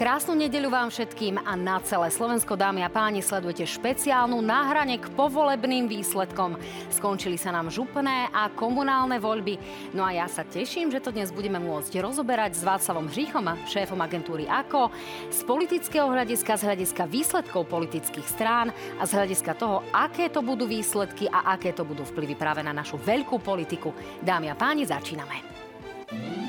[0.00, 5.12] Krásnu nedeľu vám všetkým a na celé Slovensko, dámy a páni, sledujete špeciálnu náhrane k
[5.12, 6.56] povolebným výsledkom.
[6.88, 9.60] Skončili sa nám župné a komunálne voľby.
[9.92, 14.00] No a ja sa teším, že to dnes budeme môcť rozoberať s Václavom Hříchom, šéfom
[14.00, 14.88] agentúry AKO,
[15.28, 20.64] z politického hľadiska, z hľadiska výsledkov politických strán a z hľadiska toho, aké to budú
[20.64, 23.92] výsledky a aké to budú vplyvy práve na našu veľkú politiku.
[24.24, 26.39] Dámy a páni, začíname.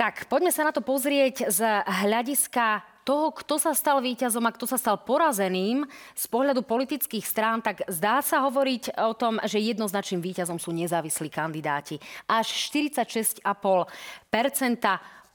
[0.00, 4.64] Tak, poďme sa na to pozrieť z hľadiska toho, kto sa stal víťazom a kto
[4.64, 5.84] sa stal porazeným
[6.16, 11.28] z pohľadu politických strán, tak zdá sa hovoriť o tom, že jednoznačným víťazom sú nezávislí
[11.28, 12.00] kandidáti.
[12.24, 13.44] Až 46,5%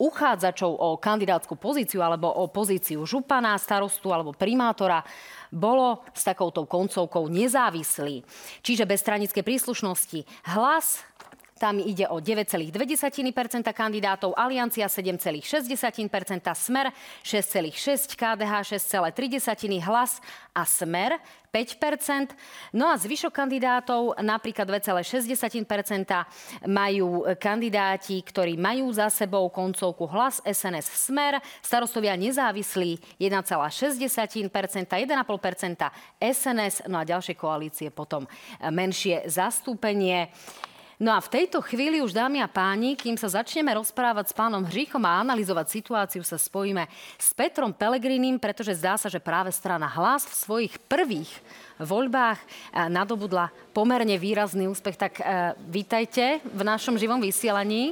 [0.02, 5.06] uchádzačov o kandidátskú pozíciu alebo o pozíciu župana, starostu alebo primátora
[5.54, 8.26] bolo s takouto koncovkou nezávislý.
[8.66, 10.26] Čiže bez stranickej príslušnosti.
[10.58, 11.06] Hlas
[11.56, 12.68] tam ide o 9,2%
[13.72, 15.40] kandidátov, Aliancia 7,6%,
[16.52, 16.92] Smer
[17.24, 20.20] 6,6%, KDH 6,3%, Hlas
[20.52, 21.16] a Smer
[21.56, 22.36] 5%.
[22.76, 31.08] No a zvyšok kandidátov, napríklad 2,6% majú kandidáti, ktorí majú za sebou koncovku hlas SNS
[31.08, 34.92] Smer, starostovia nezávislí 1,6%, 1,5%
[36.20, 38.28] SNS, no a ďalšie koalície potom
[38.60, 40.36] menšie zastúpenie.
[40.96, 44.64] No a v tejto chvíli už, dámy a páni, kým sa začneme rozprávať s pánom
[44.64, 46.88] Hříchom a analyzovať situáciu, sa spojíme
[47.20, 51.28] s Petrom Pelegrinim, pretože zdá sa, že práve strana Hlas v svojich prvých
[51.84, 54.96] voľbách eh, nadobudla pomerne výrazný úspech.
[54.96, 55.24] Tak e,
[55.68, 57.92] vítajte v našom živom vysielaní.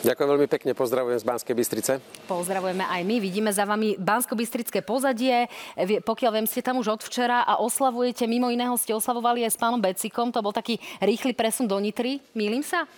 [0.00, 1.92] Ďakujem veľmi pekne, pozdravujem z Banskej Bystrice.
[2.32, 5.52] Pozdravujeme aj my, vidíme za vami Bansko-Bystrické pozadie.
[5.76, 9.60] Pokiaľ viem, ste tam už od včera a oslavujete, mimo iného ste oslavovali aj s
[9.60, 12.88] pánom Becikom, to bol taký rýchly presun do Nitry, mýlim sa?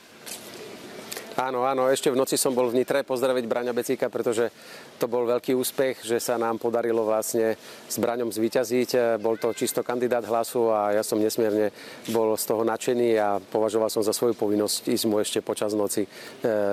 [1.34, 4.54] Áno, áno, ešte v noci som bol v Nitre pozdraviť Braňa Becíka, pretože
[5.02, 7.58] to bol veľký úspech, že sa nám podarilo vlastne
[7.90, 9.18] s Braňom zvíťaziť.
[9.18, 11.74] Bol to čisto kandidát hlasu a ja som nesmierne
[12.14, 16.06] bol z toho nadšený a považoval som za svoju povinnosť ísť mu ešte počas noci
[16.06, 16.08] e,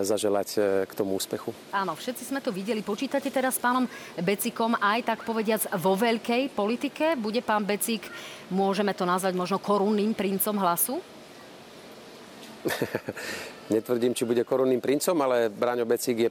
[0.05, 1.49] zaželať e, k tomu úspechu.
[1.73, 2.85] Áno, všetci sme to videli.
[2.85, 3.89] Počítate teraz s pánom
[4.21, 7.17] Becíkom aj tak povediac vo veľkej politike?
[7.17, 8.05] Bude pán Becík,
[8.53, 11.01] môžeme to nazvať možno korunným princom hlasu?
[13.71, 16.29] Netvrdím, či bude korunným princom, ale Braňo Becík je,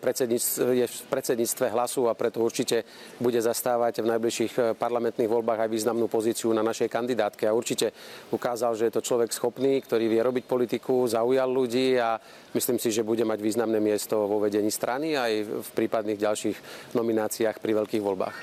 [0.77, 2.85] je v predsedníctve hlasu a preto určite
[3.17, 7.49] bude zastávať v najbližších eh, parlamentných voľbách aj významnú pozíciu na našej kandidátke.
[7.49, 7.97] A určite
[8.29, 12.21] ukázal, že je to človek schopný, ktorý vie robiť politiku, zaujal ľudí a
[12.53, 16.57] myslím si, že bude mať významné miesto vo vedení strany aj v prípadných ďalších
[16.93, 18.37] nomináciách pri veľkých voľbách.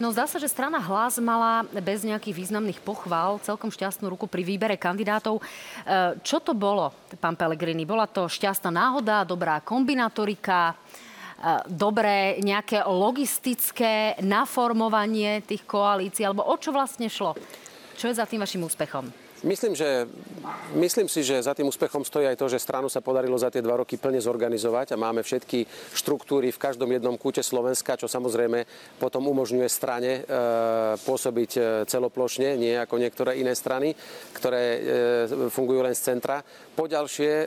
[0.00, 4.40] No zdá sa, že strana Hlas mala bez nejakých významných pochvál celkom šťastnú ruku pri
[4.48, 5.36] výbere kandidátov.
[5.36, 5.42] E,
[6.24, 6.88] čo to bolo,
[7.20, 7.84] pán Pellegrini?
[7.84, 10.74] Bola to šťastná náhoda, dobrá kombinatorika, e,
[11.68, 17.36] dobré nejaké logistické naformovanie tých koalícií, alebo o čo vlastne šlo?
[18.00, 19.19] Čo je za tým vašim úspechom?
[19.40, 20.04] Myslím, že,
[20.76, 23.64] myslím si, že za tým úspechom stojí aj to, že stranu sa podarilo za tie
[23.64, 25.64] dva roky plne zorganizovať a máme všetky
[25.96, 28.68] štruktúry v každom jednom kúte Slovenska, čo samozrejme
[29.00, 30.22] potom umožňuje strane e,
[31.00, 33.96] pôsobiť e, celoplošne, nie ako niektoré iné strany,
[34.36, 34.80] ktoré e,
[35.48, 36.44] fungujú len z centra.
[36.76, 37.46] Poďalšie, e,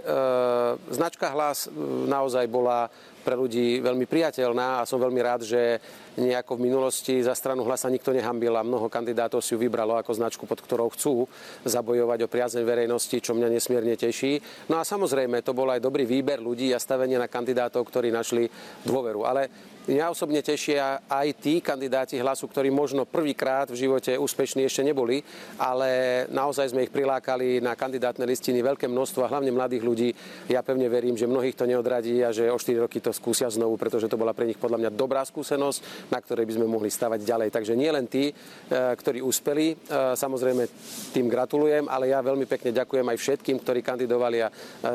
[0.97, 1.77] značka hlas e,
[2.09, 2.89] naozaj bola
[3.23, 5.79] pre ľudí veľmi priateľná a som veľmi rád, že
[6.19, 10.11] nejako v minulosti za stranu hlasa nikto nehambil a mnoho kandidátov si ju vybralo ako
[10.13, 11.25] značku, pod ktorou chcú
[11.65, 14.67] zabojovať o priazeň verejnosti, čo mňa nesmierne teší.
[14.69, 18.45] No a samozrejme, to bol aj dobrý výber ľudí a stavenie na kandidátov, ktorí našli
[18.85, 19.25] dôveru.
[19.25, 24.79] Ale Mňa osobne tešia aj tí kandidáti hlasu, ktorí možno prvýkrát v živote úspešní ešte
[24.79, 25.19] neboli,
[25.59, 30.09] ale naozaj sme ich prilákali na kandidátne listiny veľké množstvo hlavne mladých ľudí.
[30.47, 33.75] Ja pevne verím, že mnohých to neodradí a že o 4 roky to skúsia znovu,
[33.75, 37.19] pretože to bola pre nich podľa mňa dobrá skúsenosť, na ktorej by sme mohli stavať
[37.19, 37.51] ďalej.
[37.51, 38.33] Takže nie len tí, e,
[38.71, 40.63] ktorí úspeli, e, samozrejme
[41.11, 44.53] tým gratulujem, ale ja veľmi pekne ďakujem aj všetkým, ktorí kandidovali a e,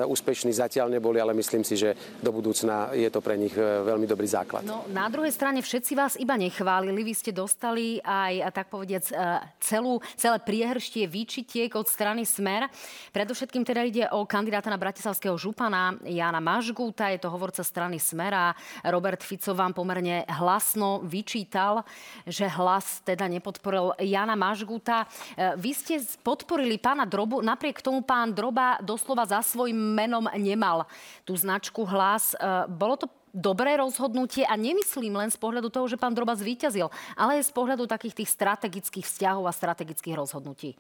[0.09, 1.93] úspešní zatiaľ neboli, ale myslím si, že
[2.25, 4.65] do budúcna je to pre nich veľmi dobrý základ.
[4.65, 7.03] No na druhej strane všetci vás iba nechválili.
[7.03, 9.15] Vy ste dostali aj, tak povediac, e,
[9.59, 12.71] celú, celé priehrštie výčitiek od strany Smer.
[13.11, 17.11] Predovšetkým teda ide o kandidáta na bratislavského župana Jana Mažgúta.
[17.11, 18.47] Je to hovorca strany Smer a
[18.87, 21.83] Robert Fico vám pomerne hlasno vyčítal,
[22.23, 25.11] že hlas teda nepodporil Jana Mažgúta.
[25.35, 30.87] E, vy ste podporili pána Drobu, napriek tomu pán Droba doslova za svojim menom nemal
[31.27, 32.39] tú značku hlas.
[32.39, 36.91] E, bolo to dobré rozhodnutie a nemyslím len z pohľadu toho, že pán Droba zvíťazil,
[37.15, 40.75] ale aj z pohľadu takých tých strategických vzťahov a strategických rozhodnutí.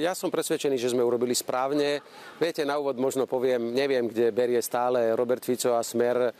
[0.00, 2.00] Ja som presvedčený, že sme urobili správne.
[2.40, 6.30] Viete, na úvod možno poviem, neviem, kde berie stále Robert Fico a Smer e,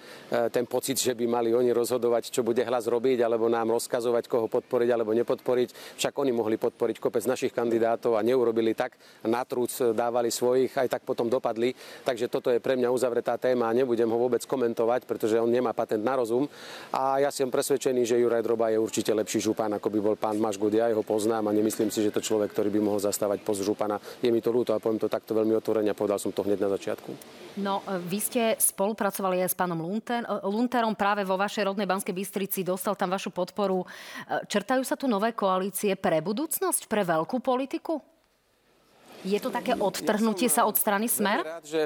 [0.48, 4.48] ten pocit, že by mali oni rozhodovať, čo bude hlas robiť, alebo nám rozkazovať, koho
[4.48, 6.00] podporiť alebo nepodporiť.
[6.00, 8.96] Však oni mohli podporiť kopec našich kandidátov a neurobili tak.
[9.28, 11.76] Na trúc dávali svojich, aj tak potom dopadli.
[12.08, 15.76] Takže toto je pre mňa uzavretá téma a nebudem ho vôbec komentovať, pretože on nemá
[15.76, 16.48] patent na rozum.
[16.88, 20.40] A ja som presvedčený, že Juraj Droba je určite lepší župan, ako by bol pán
[20.40, 20.72] Mašgud.
[20.72, 23.67] Ja jeho poznám a nemyslím si, že to človek, ktorý by mohol mohol zastávať post
[23.67, 23.99] župana.
[24.23, 26.62] Je mi to ľúto a poviem to takto veľmi otvorene a povedal som to hneď
[26.62, 27.11] na začiatku.
[27.58, 31.91] No, e, vy ste spolupracovali aj s pánom Lunter, e, Lunterom práve vo vašej rodnej
[31.91, 33.82] Banskej Bystrici, dostal tam vašu podporu.
[33.82, 33.87] E,
[34.46, 37.99] čertajú sa tu nové koalície pre budúcnosť, pre veľkú politiku?
[39.25, 41.43] Je to také odtrhnutie ja sa od strany Smer?
[41.43, 41.81] Rád, že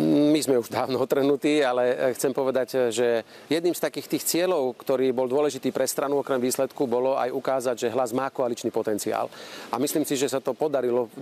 [0.00, 3.08] my sme už dávno otrhnutí, ale e, chcem povedať, e, že
[3.52, 7.76] jedným z takých tých cieľov, ktorý bol dôležitý pre stranu okrem výsledku, bolo aj ukázať,
[7.76, 9.28] že hlas má koaličný potenciál.
[9.68, 11.12] A myslím si, že sa to podarilo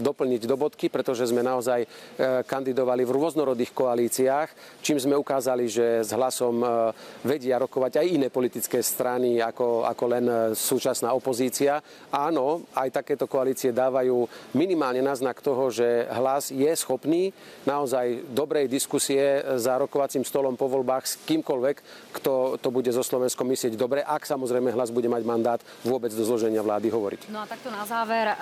[0.00, 1.88] doplniť do bodky, pretože sme naozaj e,
[2.42, 4.48] kandidovali v rôznorodých koalíciách,
[4.82, 6.62] čím sme ukázali, že s hlasom
[7.24, 11.80] vedia rokovať aj iné politické strany ako, ako len súčasná opozícia.
[12.10, 14.26] Áno, aj takéto koalície dávajú
[14.56, 17.34] minimálne náznak toho, že hlas je schopný
[17.64, 21.76] naozaj dobrej diskusie za rokovacím stolom po voľbách s kýmkoľvek,
[22.18, 26.24] kto to bude zo Slovenskom myslieť dobre, ak samozrejme hlas bude mať mandát vôbec do
[26.26, 27.30] zloženia vlády hovoriť.
[27.30, 28.36] No a takto na záver, e,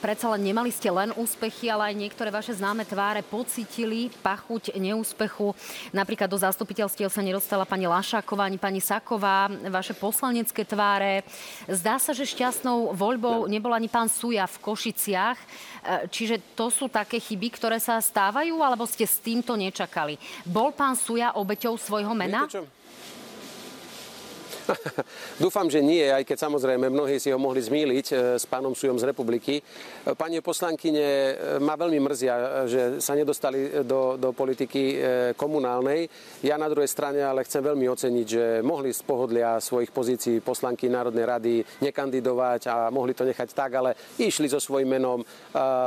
[0.00, 5.52] predsa len nemali ste len úspechy, ale aj niektoré vaše známe tváre pocitili pachuť neúspechu.
[5.92, 11.26] Napríklad do zastupiteľstiev sa nedostala pani Lašáková ani pani Saková, vaše poslanecké tváre.
[11.66, 15.36] Zdá sa, že šťastnou voľbou nebol ani pán Suja v Košiciach.
[15.36, 15.46] E,
[16.08, 20.16] čiže to sú také chyby, ktoré sa stávajú, alebo ste s týmto nečakali.
[20.48, 22.48] Bol pán Suja obeťou svojho mena?
[25.42, 28.98] Dúfam, že nie, aj keď samozrejme mnohí si ho mohli zmýliť e, s pánom Sujom
[28.98, 29.60] z republiky.
[29.60, 29.62] E,
[30.18, 31.32] pani poslankyne, e,
[31.62, 32.34] ma veľmi mrzia,
[32.66, 34.98] že sa nedostali do, do politiky
[35.38, 36.08] komunálnej.
[36.42, 40.90] Ja na druhej strane ale chcem veľmi oceniť, že mohli z pohodlia svojich pozícií poslanky
[40.90, 45.20] Národnej rady nekandidovať a mohli to nechať tak, ale išli so svojím menom,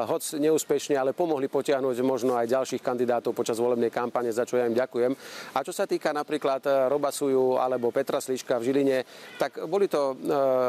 [0.09, 4.67] hoc neúspešne, ale pomohli potiahnuť možno aj ďalších kandidátov počas volebnej kampane, za čo ja
[4.67, 5.11] im ďakujem.
[5.55, 8.97] A čo sa týka napríklad Roba Suju alebo Petra Sliška v Žiline,
[9.41, 10.15] tak boli to e,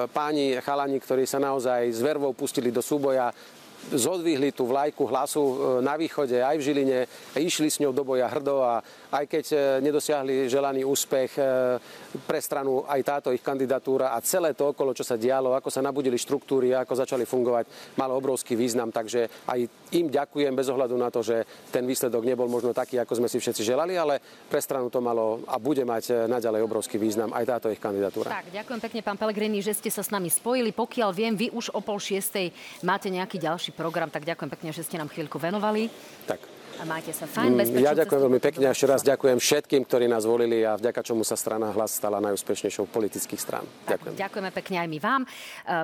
[0.09, 3.29] páni chalani, ktorí sa naozaj s vervou pustili do súboja
[3.89, 6.99] zodvihli tú vlajku hlasu e, na východe aj v Žiline,
[7.41, 11.43] išli s ňou do boja hrdo a aj keď e, nedosiahli želaný úspech e,
[12.29, 15.83] pre stranu aj táto ich kandidatúra a celé to okolo, čo sa dialo, ako sa
[15.83, 18.95] nabudili štruktúry, ako začali fungovať, malo obrovský význam.
[18.95, 19.59] Takže aj
[19.97, 21.43] im ďakujem bez ohľadu na to, že
[21.75, 25.43] ten výsledok nebol možno taký, ako sme si všetci želali, ale pre stranu to malo
[25.51, 28.31] a bude mať naďalej obrovský význam aj táto ich kandidatúra.
[28.31, 30.71] Tak, ďakujem pekne, pán Pelegrini, že ste sa s nami spojili.
[30.71, 32.53] Pokiaľ viem, vy už o pol šiestej
[32.87, 35.89] máte nejaký ďalší program, tak ďakujem pekne, že ste nám chvíľku venovali.
[36.27, 36.61] Tak.
[36.81, 37.85] A majte sa fajn, bezpečne.
[37.85, 41.29] Ja ďakujem veľmi pekne a ešte raz ďakujem všetkým, ktorí nás volili a vďaka čomu
[41.29, 43.69] sa strana hlas stala najúspešnejšou politických strán.
[43.85, 44.17] Ďakujem.
[44.17, 45.23] Tak, ďakujeme pekne aj my vám.
[45.25, 45.29] E,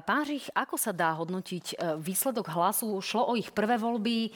[0.01, 2.89] pán Žich, ako sa dá hodnotiť e, výsledok hlasu?
[3.05, 4.33] Šlo o ich prvé voľby,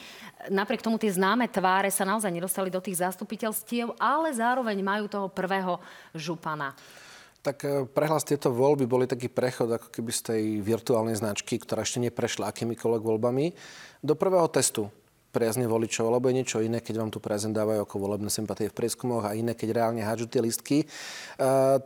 [0.53, 5.33] napriek tomu tie známe tváre sa naozaj nedostali do tých zastupiteľstiev, ale zároveň majú toho
[5.33, 5.81] prvého
[6.13, 6.77] župana.
[7.41, 11.81] Tak e, prehlas tieto voľby boli taký prechod ako keby z tej virtuálnej značky, ktorá
[11.81, 13.45] ešte neprešla akýmikoľvek voľbami,
[14.05, 14.93] do prvého testu
[15.31, 19.23] priazne voličov, lebo je niečo iné, keď vám tu prezentávajú ako volebné sympatie v prieskumoch
[19.23, 20.77] a iné, keď reálne hádžu tie listky.
[20.83, 20.85] E,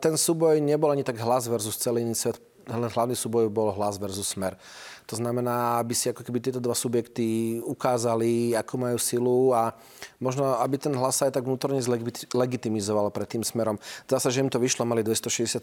[0.02, 4.58] ten súboj nebol ani tak hlas versus celý svet, hlavný súboj bol hlas versus smer.
[5.06, 9.78] To znamená, aby si ako keby tieto dva subjekty ukázali, ako majú silu a
[10.18, 11.78] možno, aby ten hlas aj tak vnútorne
[12.26, 13.78] zlegitimizoval pred tým smerom.
[14.10, 15.62] Zase, že im to vyšlo, mali 267,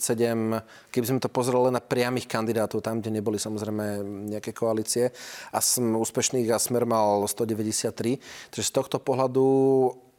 [0.94, 5.10] keby sme to pozreli na priamých kandidátov, tam, kde neboli samozrejme nejaké koalície
[5.50, 8.22] a som úspešných a smer mal 193.
[8.54, 9.42] Takže z tohto pohľadu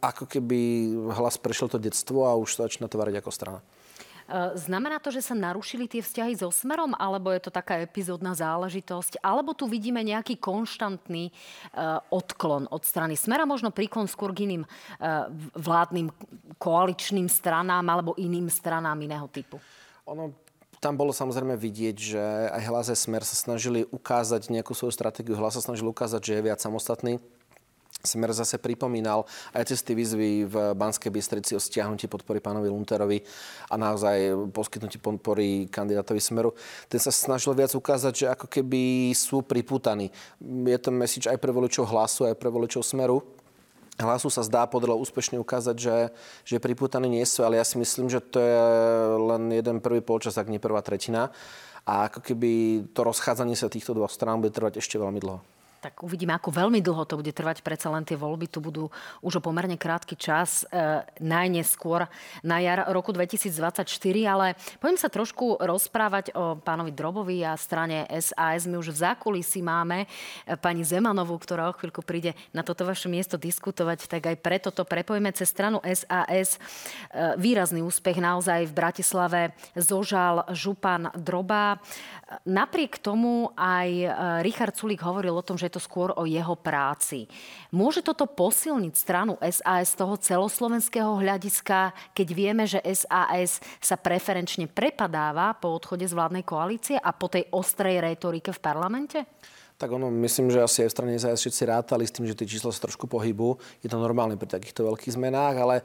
[0.03, 3.63] ako keby hlas prešiel to detstvo a už to začína tvariť ako strana.
[4.27, 8.31] E, znamená to, že sa narušili tie vzťahy so Smerom, alebo je to taká epizódna
[8.33, 11.31] záležitosť, alebo tu vidíme nejaký konštantný e,
[12.11, 14.69] odklon od strany Smera, možno príklon skôr k iným e,
[15.59, 16.07] vládnym
[16.57, 19.59] koaličným stranám alebo iným stranám iného typu?
[20.07, 20.35] Ono
[20.83, 22.19] tam bolo samozrejme vidieť, že
[22.51, 25.39] aj Hlase Smer sa snažili ukázať nejakú svoju stratégiu.
[25.39, 27.23] Hlas sa snažil ukázať, že je viac samostatný
[28.03, 29.23] Smer zase pripomínal
[29.55, 33.23] aj cez tie výzvy v Banskej Bystrici o stiahnutí podpory pánovi Lunterovi
[33.71, 36.51] a naozaj poskytnutí podpory kandidátovi Smeru.
[36.91, 40.11] Ten sa snažil viac ukázať, že ako keby sú priputaní.
[40.43, 43.23] Je to message aj pre voličov hlasu, aj pre voličov Smeru.
[43.95, 45.97] Hlasu sa zdá, podarilo úspešne ukázať, že,
[46.43, 48.63] že priputaní nie sú, ale ja si myslím, že to je
[49.15, 51.31] len jeden prvý polčas, ak nie prvá tretina
[51.87, 55.52] a ako keby to rozchádzanie sa týchto dvoch strán bude trvať ešte veľmi dlho
[55.83, 57.59] tak uvidíme, ako veľmi dlho to bude trvať.
[57.59, 58.87] Predsa len tie voľby tu budú
[59.19, 62.07] už o pomerne krátky čas, e, najneskôr
[62.39, 63.83] na jar roku 2024.
[64.23, 68.63] Ale poďme sa trošku rozprávať o pánovi Drobovi a strane SAS.
[68.63, 73.11] My už v zákulisí máme e, pani Zemanovú, ktorá o chvíľku príde na toto vaše
[73.11, 76.55] miesto diskutovať, tak aj preto to prepojme cez stranu SAS.
[76.55, 79.41] E, výrazný úspech naozaj v Bratislave
[79.75, 81.81] zožal župan Droba.
[82.45, 84.07] Napriek tomu aj e,
[84.45, 87.25] Richard Sulík hovoril o tom, že to skôr o jeho práci.
[87.73, 94.69] Môže toto posilniť stranu SAS z toho celoslovenského hľadiska, keď vieme, že SAS sa preferenčne
[94.69, 99.19] prepadáva po odchode z vládnej koalície a po tej ostrej retorike v parlamente?
[99.73, 102.45] Tak ono, myslím, že asi aj v strane SAS všetci rátali s tým, že tie
[102.45, 103.57] čísla sa trošku pohybú.
[103.81, 105.75] Je to normálne pri takýchto veľkých zmenách, ale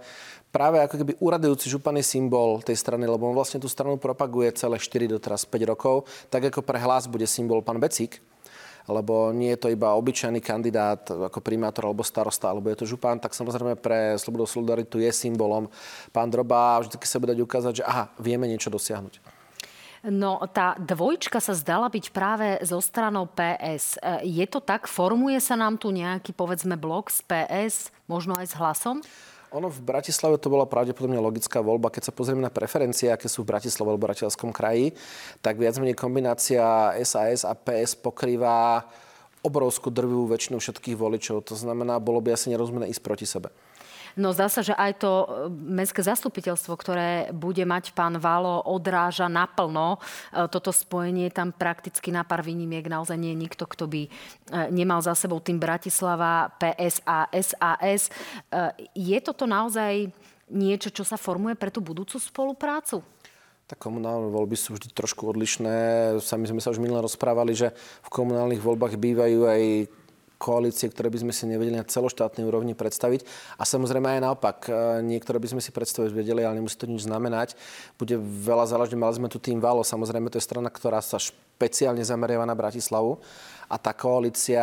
[0.52, 4.76] práve ako keby uradujúci županý symbol tej strany, lebo on vlastne tú stranu propaguje celé
[4.76, 8.20] 4 do teraz 5 rokov, tak ako pre hlas bude symbol pán Becík,
[8.88, 13.20] lebo nie je to iba obyčajný kandidát ako primátor alebo starosta, alebo je to župan,
[13.20, 15.68] tak samozrejme pre Slobodu Solidaritu je symbolom
[16.10, 19.38] pán Droba a vždy sa bude dať ukázať, že aha, vieme niečo dosiahnuť.
[20.08, 23.98] No, tá dvojčka sa zdala byť práve zo stranou PS.
[23.98, 24.86] E, je to tak?
[24.86, 28.96] Formuje sa nám tu nejaký, povedzme, blok z PS, možno aj s hlasom?
[29.56, 31.88] Ono v Bratislave to bola pravdepodobne logická voľba.
[31.88, 34.92] Keď sa pozrieme na preferencie, aké sú v Bratislave alebo Bratislavskom kraji,
[35.40, 38.84] tak viac menej kombinácia SAS a PS pokrýva
[39.40, 41.48] obrovskú drvivú väčšinu všetkých voličov.
[41.48, 43.48] To znamená, bolo by asi nerozumné ísť proti sebe.
[44.14, 49.26] No zdá sa, že aj to e, mestské zastupiteľstvo, ktoré bude mať pán Valo, odráža
[49.26, 51.28] naplno e, toto spojenie.
[51.28, 54.10] Tam prakticky na pár výnimiek naozaj nie je nikto, kto by e,
[54.72, 57.02] nemal za sebou tým Bratislava, PS
[57.34, 58.08] SAS.
[58.94, 60.08] Je toto naozaj
[60.48, 63.04] niečo, čo sa formuje pre tú budúcu spoluprácu?
[63.68, 65.76] Tak komunálne voľby sú vždy trošku odlišné.
[66.24, 69.62] Sami sme sa už minule rozprávali, že v komunálnych voľbách bývajú aj
[70.38, 73.26] koalície, ktoré by sme si nevedeli na celoštátnej úrovni predstaviť.
[73.58, 77.04] A samozrejme aj naopak, e, niektoré by sme si predstaviť vedeli, ale nemusí to nič
[77.04, 77.58] znamenať.
[77.98, 82.00] Bude veľa záležať, mali sme tu tým Valo, samozrejme to je strana, ktorá sa špeciálne
[82.06, 83.18] zameriava na Bratislavu
[83.66, 84.62] a tá koalícia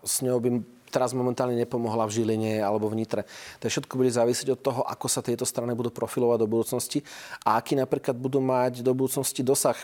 [0.00, 0.50] s ňou by
[0.92, 3.24] teraz momentálne nepomohla v Žiline alebo v Nitre.
[3.64, 7.00] To všetko bude závisieť od toho, ako sa tieto strany budú profilovať do budúcnosti
[7.48, 9.76] a aký napríklad budú mať do budúcnosti dosah.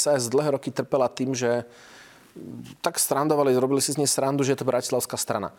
[0.00, 1.68] SAS mm, dlhé roky trpela tým, že
[2.82, 5.54] tak strandovali, robili si z nej srandu, že je to bratislavská strana.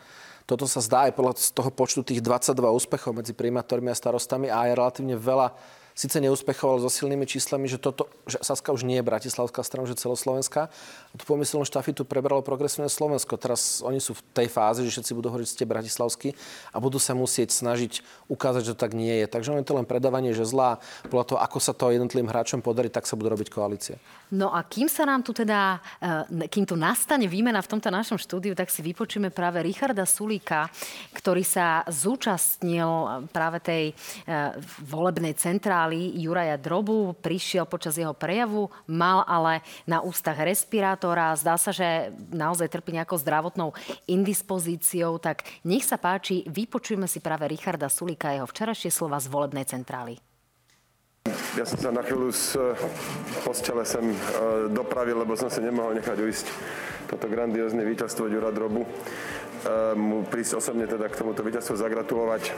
[0.50, 4.66] Toto sa zdá aj podľa toho počtu tých 22 úspechov medzi primátormi a starostami a
[4.66, 5.54] aj relatívne veľa
[6.00, 10.00] síce neúspechoval so silnými číslami, že, toto, že Saska už nie je bratislavská strana, že
[10.00, 10.72] celoslovenská.
[11.12, 13.36] A tú pomyselnú štafitu prebralo progresívne Slovensko.
[13.36, 16.30] Teraz oni sú v tej fáze, že všetci budú hovoriť, že ste bratislavskí
[16.72, 18.00] a budú sa musieť snažiť
[18.32, 19.28] ukázať, že to tak nie je.
[19.28, 20.80] Takže je to len predávanie že zlá.
[21.12, 24.00] Podľa toho, ako sa to jednotlivým hráčom podarí, tak sa budú robiť koalície.
[24.32, 28.16] No a kým sa nám tu teda, e, kým tu nastane výmena v tomto našom
[28.16, 30.70] štúdiu, tak si vypočujeme práve Richarda Sulíka,
[31.12, 33.94] ktorý sa zúčastnil práve tej e,
[34.86, 41.58] volebnej centrály generáli Juraja Drobu prišiel počas jeho prejavu, mal ale na ústach respirátora, zdá
[41.58, 43.74] sa, že naozaj trpí nejakou zdravotnou
[44.06, 49.66] indispozíciou, tak nech sa páči, vypočujeme si práve Richarda Sulika jeho včerajšie slova z volebnej
[49.66, 50.22] centrály.
[51.58, 52.58] Ja som sa na chvíľu z
[53.44, 54.18] postele sem e,
[54.72, 56.48] dopravil, lebo som si nemohol nechať uísť
[57.10, 58.86] toto grandiózne víťazstvo Jura Drobu.
[58.86, 58.90] E,
[59.98, 62.54] mu prísť osobne teda k tomuto víťazstvu zagratulovať.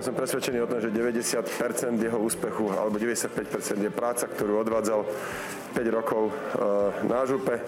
[0.00, 1.44] Ja som presvedčený o tom, že 90%
[2.00, 5.04] jeho úspechu, alebo 95% je práca, ktorú odvádzal
[5.76, 6.34] 5 rokov e,
[7.04, 7.60] na župe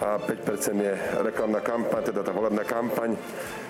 [0.00, 0.96] a 5% je
[1.28, 3.12] reklamná kampaň, teda tá volebná kampaň.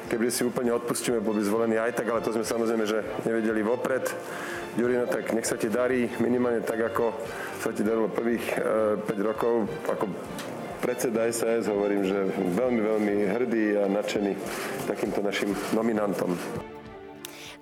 [0.07, 3.67] Keby si úplne odpustíme, bol by zvolený aj tak, ale to sme samozrejme, že nevedeli
[3.67, 4.07] vopred.
[4.79, 7.19] Jurino, tak nech sa ti darí minimálne tak, ako
[7.67, 10.07] sa ti darilo prvých e, 5 rokov, ako
[10.79, 14.39] predseda SAS hovorím, že veľmi, veľmi hrdý a nadšený
[14.87, 16.39] takýmto našim nominantom.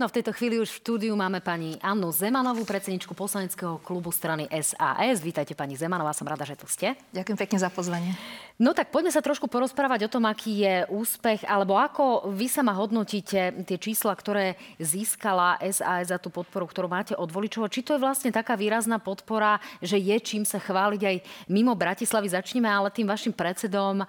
[0.03, 4.51] No v tejto chvíli už v štúdiu máme pani Annu Zemanovú, predsedničku poslaneckého klubu strany
[4.51, 5.23] SAS.
[5.23, 6.99] Vítajte pani Zemanová, som rada, že tu ste.
[7.15, 8.11] Ďakujem pekne za pozvanie.
[8.59, 12.75] No tak poďme sa trošku porozprávať o tom, aký je úspech, alebo ako vy sama
[12.75, 17.71] hodnotíte tie čísla, ktoré získala SAS za tú podporu, ktorú máte od voličov.
[17.71, 21.17] Či to je vlastne taká výrazná podpora, že je čím sa chváliť aj
[21.47, 22.27] mimo Bratislavy.
[22.27, 24.03] Začneme ale tým vašim predsedom.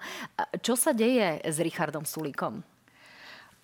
[0.58, 2.73] Čo sa deje s Richardom Sulíkom?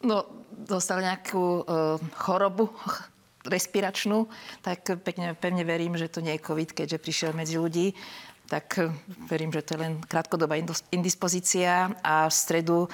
[0.01, 2.73] No, dostal nejakú uh, chorobu
[3.53, 4.29] respiračnú,
[4.61, 7.93] tak pekne, pevne verím, že to nie je COVID, keďže prišiel medzi ľudí.
[8.51, 8.83] Tak
[9.31, 10.59] verím, že to je len krátkodobá
[10.91, 12.91] indispozícia a v stredu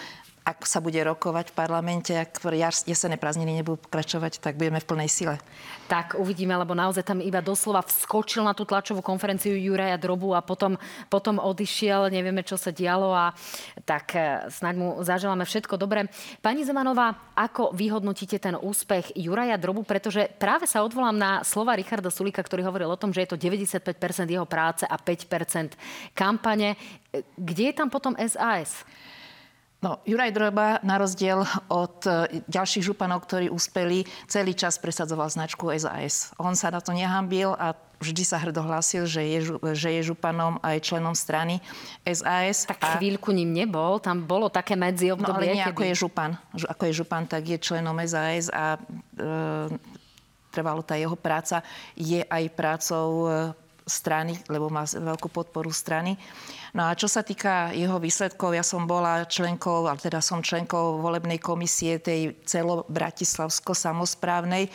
[0.47, 2.39] ak sa bude rokovať v parlamente, ak
[2.87, 5.35] jesené prázdniny nebudú pokračovať, tak budeme v plnej sile.
[5.91, 10.47] Tak uvidíme, lebo naozaj tam iba doslova vskočil na tú tlačovú konferenciu Juraja Drobu a
[10.47, 10.79] potom,
[11.11, 13.35] potom odišiel, nevieme, čo sa dialo a
[13.83, 16.07] tak e, snáď mu zaželáme všetko dobré.
[16.39, 22.15] Pani Zemanová, ako vyhodnotíte ten úspech Juraja Drobu, pretože práve sa odvolám na slova Richarda
[22.15, 23.83] Sulika, ktorý hovoril o tom, že je to 95%
[24.31, 25.75] jeho práce a 5%
[26.15, 26.79] kampane.
[27.11, 28.87] E, kde je tam potom SAS?
[29.87, 35.71] No, Juraj Droba, na rozdiel od e, ďalších županov, ktorí uspeli, celý čas presadzoval značku
[35.79, 36.35] SAS.
[36.43, 37.71] On sa na to nehambil a
[38.03, 39.39] vždy sa hrdo hlásil, že je,
[39.79, 41.63] že je županom aj členom strany
[42.03, 42.67] SAS.
[42.67, 42.99] Tak a...
[42.99, 45.55] chvíľku ním nebol, tam bolo také medzi obdobie.
[45.55, 45.71] No ale nie, kedy...
[45.71, 46.31] ako je župan.
[46.67, 48.79] Ako je župan, tak je členom SAS a e,
[50.51, 51.63] trvalo tá jeho práca
[51.95, 53.55] je aj prácou e,
[53.87, 56.19] strany, lebo má veľkú podporu strany.
[56.77, 61.01] No a čo sa týka jeho výsledkov, ja som bola členkou, ale teda som členkou
[61.01, 64.69] volebnej komisie tej celo-bratislavsko-samozprávnej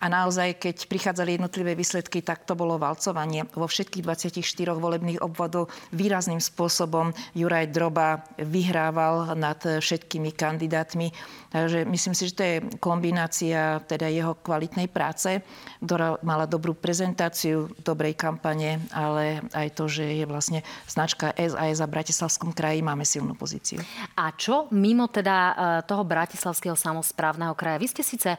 [0.00, 3.44] a naozaj, keď prichádzali jednotlivé výsledky, tak to bolo valcovanie.
[3.52, 4.40] Vo všetkých 24
[4.72, 11.12] volebných obvodoch výrazným spôsobom Juraj Droba vyhrával nad všetkými kandidátmi.
[11.52, 15.44] Takže myslím si, že to je kombinácia teda jeho kvalitnej práce,
[15.84, 21.90] ktorá mala dobrú prezentáciu, dobrej kampane, ale aj to, že je vlastne značka SAS a
[21.90, 23.84] Bratislavskom kraji máme silnú pozíciu.
[24.16, 25.54] A čo mimo teda e,
[25.84, 27.82] toho Bratislavského samozprávneho kraja?
[27.82, 28.38] Vy ste síce e,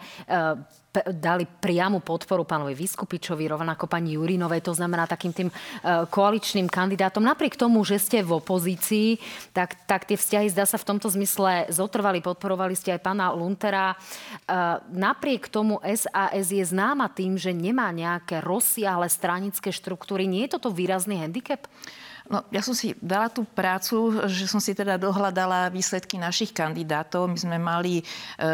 [0.99, 5.53] dali priamu podporu pánovi Vyskupičovi, rovnako pani Jurinovej, to znamená takým tým e,
[6.11, 7.23] koaličným kandidátom.
[7.23, 9.15] Napriek tomu, že ste v opozícii,
[9.55, 13.95] tak, tak tie vzťahy zdá sa v tomto zmysle zotrvali, podporovali ste aj pána Luntera.
[13.95, 13.97] E,
[14.91, 20.27] napriek tomu SAS je známa tým, že nemá nejaké rozsiahle stranické štruktúry.
[20.27, 21.71] Nie je toto výrazný handicap?
[22.31, 27.27] No, ja som si dala tú prácu, že som si teda dohľadala výsledky našich kandidátov.
[27.27, 28.03] My sme mali e,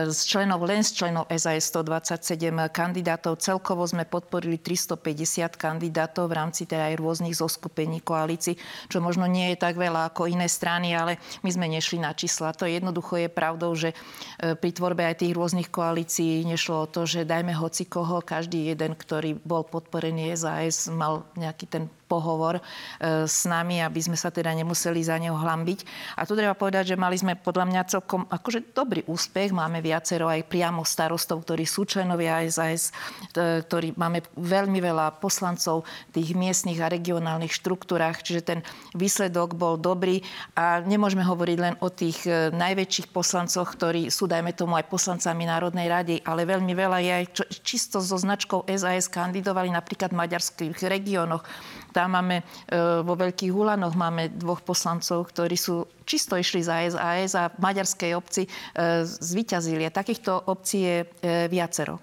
[0.09, 3.37] z členov, len z členov SAS 127 kandidátov.
[3.37, 8.57] Celkovo sme podporili 350 kandidátov v rámci teda aj rôznych zoskupení koalícií,
[8.89, 12.57] čo možno nie je tak veľa ako iné strany, ale my sme nešli na čísla.
[12.57, 17.05] To jednoducho je pravdou, že e, pri tvorbe aj tých rôznych koalícií nešlo o to,
[17.05, 22.61] že dajme hoci koho, každý jeden, ktorý bol podporený SAS, mal nejaký ten pohovor e,
[23.27, 25.79] s nami, aby sme sa teda nemuseli za neho hlambiť.
[26.15, 29.51] A tu treba povedať, že mali sme podľa mňa celkom akože dobrý úspech.
[29.51, 32.95] Máme viacero aj priamo starostov, ktorí sú členovia SAS,
[33.35, 38.59] ktorí máme veľmi veľa poslancov v tých miestnych a regionálnych štruktúrach, čiže ten
[38.95, 40.23] výsledok bol dobrý
[40.55, 45.43] a nemôžeme hovoriť len o tých e, najväčších poslancoch, ktorí sú, dajme tomu, aj poslancami
[45.49, 47.25] Národnej rady, ale veľmi veľa je aj
[47.65, 51.43] čisto so značkou SAS kandidovali napríklad v maďarských regiónoch.
[51.97, 52.43] Tam máme e,
[53.01, 58.13] vo Veľkých Hulanoch máme dvoch poslancov, ktorí sú čisto išli za SAS a v maďarskej
[58.13, 58.49] obci e,
[59.01, 59.89] zvyťazili.
[59.89, 61.97] Takýchto obcí je e, viacero.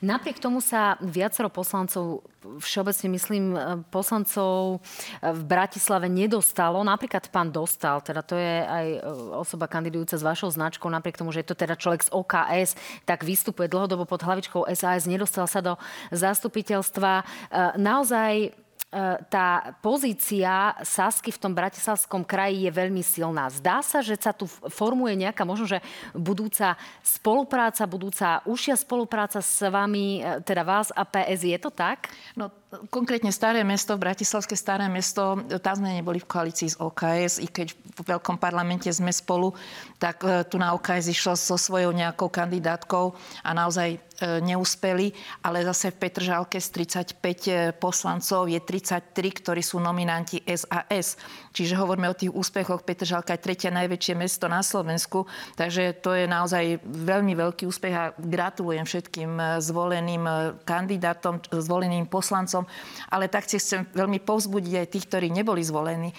[0.00, 3.44] Napriek tomu sa viacero poslancov, všeobecne myslím
[3.92, 4.80] poslancov
[5.20, 6.80] v Bratislave nedostalo.
[6.80, 8.86] Napríklad pán Dostal, teda to je aj
[9.36, 13.28] osoba kandidujúca s vašou značkou, napriek tomu, že je to teda človek z OKS, tak
[13.28, 15.76] vystupuje dlhodobo pod hlavičkou SAS, nedostal sa do
[16.16, 17.12] zastupiteľstva.
[17.76, 18.56] Naozaj
[19.30, 23.46] tá pozícia Sasky v tom Bratislavskom kraji je veľmi silná.
[23.46, 25.78] Zdá sa, že sa tu formuje nejaká možno, že
[26.10, 31.46] budúca spolupráca, budúca užšia spolupráca s vami, e, teda vás a PS.
[31.46, 32.10] Je to tak?
[32.34, 32.50] No,
[32.90, 37.70] konkrétne Staré mesto, Bratislavské Staré mesto, tam sme neboli v koalícii s OKS, i keď
[37.70, 39.54] v veľkom parlamente sme spolu,
[40.02, 43.14] tak e, tu na OKS išlo so svojou nejakou kandidátkou
[43.46, 46.68] a naozaj E, neúspeli, ale zase v Petržálke z
[47.16, 47.16] 35
[47.48, 51.16] e, poslancov je 33, ktorí sú nominanti SAS.
[51.50, 52.84] Čiže hovoríme o tých úspechoch.
[52.84, 55.24] Petržálka je tretie najväčšie mesto na Slovensku,
[55.56, 60.24] takže to je naozaj veľmi veľký úspech a gratulujem všetkým e, zvoleným
[60.64, 62.64] kandidátom, zvoleným poslancom,
[63.08, 66.12] ale taktiež chcem veľmi povzbudiť aj tých, ktorí neboli zvolení.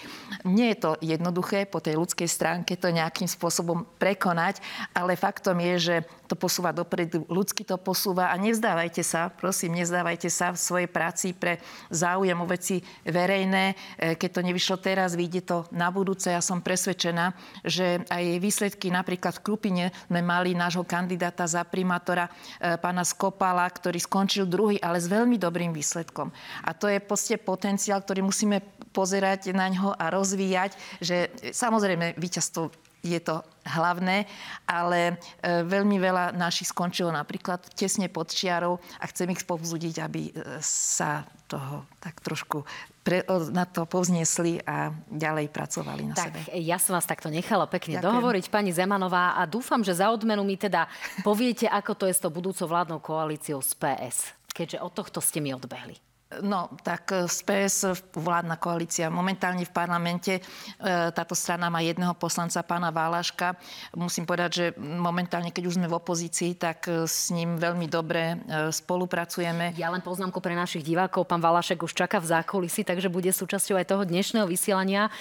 [0.48, 4.58] Nie je to jednoduché po tej ľudskej stránke to nejakým spôsobom prekonať,
[4.96, 5.96] ale faktom je, že
[6.32, 11.36] to posúva dopredu, ľudsky to posúva a nevzdávajte sa, prosím, nevzdávajte sa v svojej práci
[11.36, 11.60] pre
[11.92, 13.76] záujem o veci verejné.
[14.00, 16.32] E, keď to nevyšlo teraz, vyjde to na budúce.
[16.32, 17.36] Ja som presvedčená,
[17.68, 23.68] že aj výsledky napríklad v Krupine sme mali nášho kandidáta za primátora e, pána Skopala,
[23.68, 26.32] ktorý skončil druhý, ale s veľmi dobrým výsledkom.
[26.64, 28.64] A to je proste potenciál, ktorý musíme
[28.96, 34.30] pozerať na ňo a rozvíjať, že samozrejme víťazstvo je to hlavné,
[34.66, 40.22] ale e, veľmi veľa našich skončilo napríklad tesne pod čiarou a chcem ich povzbudiť, aby
[40.30, 42.62] e, sa toho tak trošku
[43.02, 46.38] pre, na to povzniesli a ďalej pracovali na tak, sebe.
[46.62, 48.06] Ja som vás takto nechala pekne Ďakujem.
[48.06, 50.86] dohovoriť, pani Zemanová, a dúfam, že za odmenu mi teda
[51.26, 55.42] poviete, ako to je s tou budúcou vládnou koalíciou z PS, keďže od tohto ste
[55.42, 56.11] mi odbehli.
[56.40, 60.38] No, tak z e, PS vládna koalícia momentálne v parlamente.
[60.38, 60.42] E,
[61.12, 63.52] táto strana má jedného poslanca, pána Válaška.
[63.92, 68.40] Musím povedať, že momentálne, keď už sme v opozícii, tak e, s ním veľmi dobre
[68.72, 69.76] spolupracujeme.
[69.76, 71.28] Ja len poznámku pre našich divákov.
[71.28, 75.12] Pán Válašek už čaká v zákulisi, takže bude súčasťou aj toho dnešného vysielania.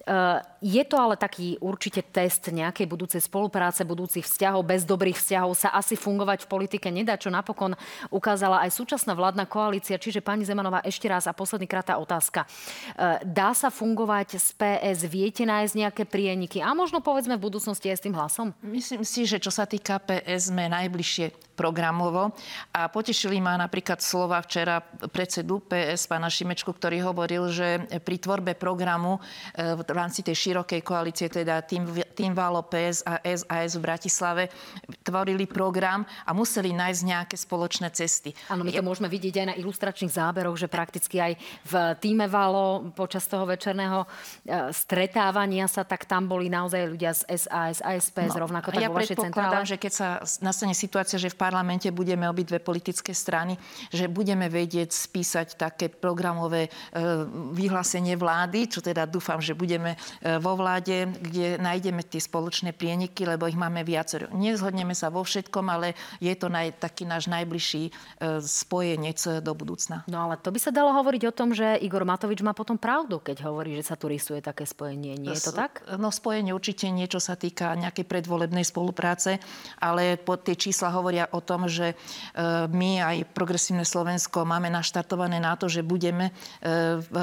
[0.00, 4.64] Eh, je to ale taký určite test nejakej budúcej spolupráce, budúcich vzťahov.
[4.64, 7.76] Bez dobrých vzťahov sa asi fungovať v politike nedá, čo napokon
[8.08, 10.00] ukázala aj súčasná vládna koalícia.
[10.00, 12.48] Čiže pani Zemanová, ešte raz a posledný krát tá otázka.
[12.48, 15.04] Eh, dá sa fungovať s PS?
[15.04, 16.64] Viete nájsť nejaké prieniky?
[16.64, 18.56] A možno povedzme v budúcnosti aj s tým hlasom?
[18.64, 22.32] Myslím si, že čo sa týka PS, sme najbližšie programovo.
[22.72, 24.80] A potešili ma napríklad slova včera
[25.12, 29.20] predsedu PS, pána Šimečku, ktorý hovoril, že pri tvorbe programu
[29.52, 31.84] eh, v rámci tej širokej koalície, teda tým,
[32.16, 34.48] tým Valo PS a SAS v Bratislave,
[35.04, 38.32] tvorili program a museli nájsť nejaké spoločné cesty.
[38.48, 41.32] Áno, my to môžeme vidieť aj na ilustračných záberoch, že prakticky aj
[41.68, 44.06] v týme Valo počas toho večerného e,
[44.70, 48.90] stretávania sa, tak tam boli naozaj ľudia z SAS a SPS no, rovnako tak ja
[48.90, 49.64] vo vašej centrále.
[49.66, 50.08] že keď sa
[50.44, 53.56] nastane situácia, že v parlamente budeme obidve politické strany,
[53.90, 56.70] že budeme vedieť spísať také programové e,
[57.56, 62.76] vyhlásenie vlády, čo teda dúfam, že budeme budeme e, vo vláde, kde nájdeme tie spoločné
[62.76, 64.28] prieniky, lebo ich máme viacero.
[64.36, 67.92] Nezhodneme sa vo všetkom, ale je to naj, taký náš najbližší e,
[68.44, 70.04] spojenec do budúcna.
[70.04, 73.24] No ale to by sa dalo hovoriť o tom, že Igor Matovič má potom pravdu,
[73.24, 75.16] keď hovorí, že sa tu rysuje také spojenie.
[75.16, 75.80] Nie je to tak?
[75.96, 79.40] No spojenie určite niečo sa týka nejakej predvolebnej spolupráce,
[79.80, 81.96] ale pod tie čísla hovoria o tom, že e,
[82.68, 86.34] my aj Progresívne Slovensko máme naštartované na to, že budeme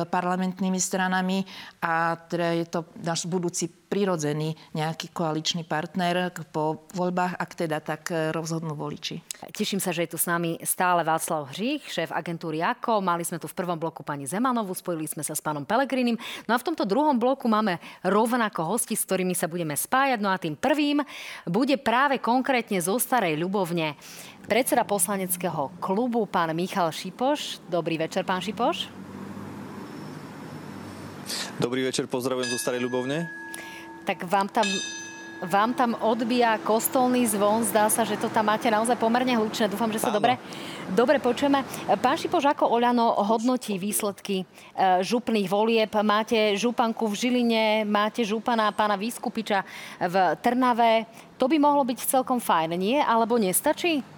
[0.08, 1.44] parlamentnými stranami
[1.84, 8.12] a teda je to náš budúci prirodzený nejaký koaličný partner po voľbách, ak teda tak
[8.12, 9.24] e, rozhodnú voliči.
[9.56, 13.00] Teším sa, že je tu s nami stále Václav Hřích, šéf agentúry AKO.
[13.00, 16.20] Mali sme tu v prvom bloku pani Zemanovú, spojili sme sa s pánom Pelegrinim.
[16.46, 20.20] No a v tomto druhom bloku máme rovnako hosti, s ktorými sa budeme spájať.
[20.20, 21.00] No a tým prvým
[21.48, 23.96] bude práve konkrétne zo Starej Ľubovne
[24.48, 27.64] predseda poslaneckého klubu, pán Michal Šipoš.
[27.68, 29.08] Dobrý večer, pán Šipoš.
[31.60, 33.28] Dobrý večer, pozdravujem zo Starej Ľubovne.
[34.08, 34.68] Tak vám tam
[35.38, 37.62] vám tam odbíja kostolný zvon.
[37.62, 39.70] Zdá sa, že to tam máte naozaj pomerne hlučné.
[39.70, 40.42] Dúfam, že sa dobre,
[40.90, 41.62] dobre počujeme.
[42.02, 44.46] Pán Šipoš, ako Oľano hodnotí výsledky e,
[45.06, 45.94] župných volieb?
[46.02, 49.62] Máte županku v Žiline, máte župana pána Výskupiča
[50.02, 51.06] v Trnave.
[51.38, 52.98] To by mohlo byť celkom fajn, nie?
[52.98, 54.17] Alebo nestačí?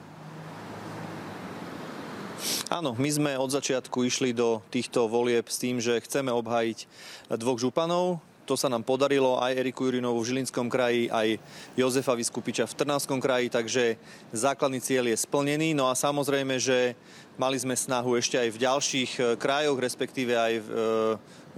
[2.72, 6.88] Áno, my sme od začiatku išli do týchto volieb s tým, že chceme obhájiť
[7.36, 8.24] dvoch županov.
[8.50, 11.38] To sa nám podarilo aj Eriku Jurinovu v Žilinskom kraji, aj
[11.78, 13.94] Jozefa Vyskupiča v Trnavskom kraji, takže
[14.34, 15.78] základný cieľ je splnený.
[15.78, 16.98] No a samozrejme, že
[17.38, 20.82] mali sme snahu ešte aj v ďalších e, krajoch, respektíve aj v, e,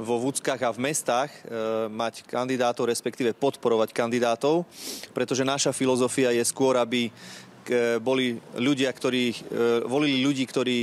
[0.03, 1.39] vo vúckach a v mestách e,
[1.87, 4.67] mať kandidátov, respektíve podporovať kandidátov,
[5.15, 7.07] pretože naša filozofia je skôr, aby
[8.01, 9.51] boli ľudia, ktorí
[9.85, 10.79] volili ľudí, ktorí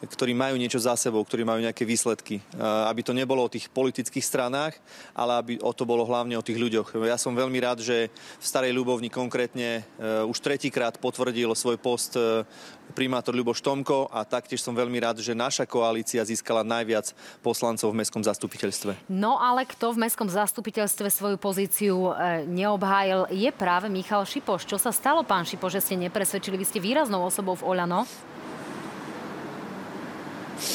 [0.00, 2.40] ktorí majú niečo za sebou, ktorí majú nejaké výsledky.
[2.88, 4.80] Aby to nebolo o tých politických stranách,
[5.12, 6.96] ale aby o to bolo hlavne o tých ľuďoch.
[7.04, 8.08] Ja som veľmi rád, že
[8.40, 12.48] v Starej Ľubovni konkrétne e, už tretíkrát potvrdil svoj post e,
[12.92, 17.98] primátor Ľuboš Tomko a taktiež som veľmi rád, že naša koalícia získala najviac poslancov v
[18.02, 19.08] mestskom zastupiteľstve.
[19.08, 24.66] No ale kto v mestskom zastupiteľstve svoju pozíciu e, neobhájil, je práve Michal Šipoš.
[24.66, 26.60] Čo sa stalo, pán Šipoš, že ste nepresvedčili?
[26.60, 28.04] Vy ste výraznou osobou v Oľano.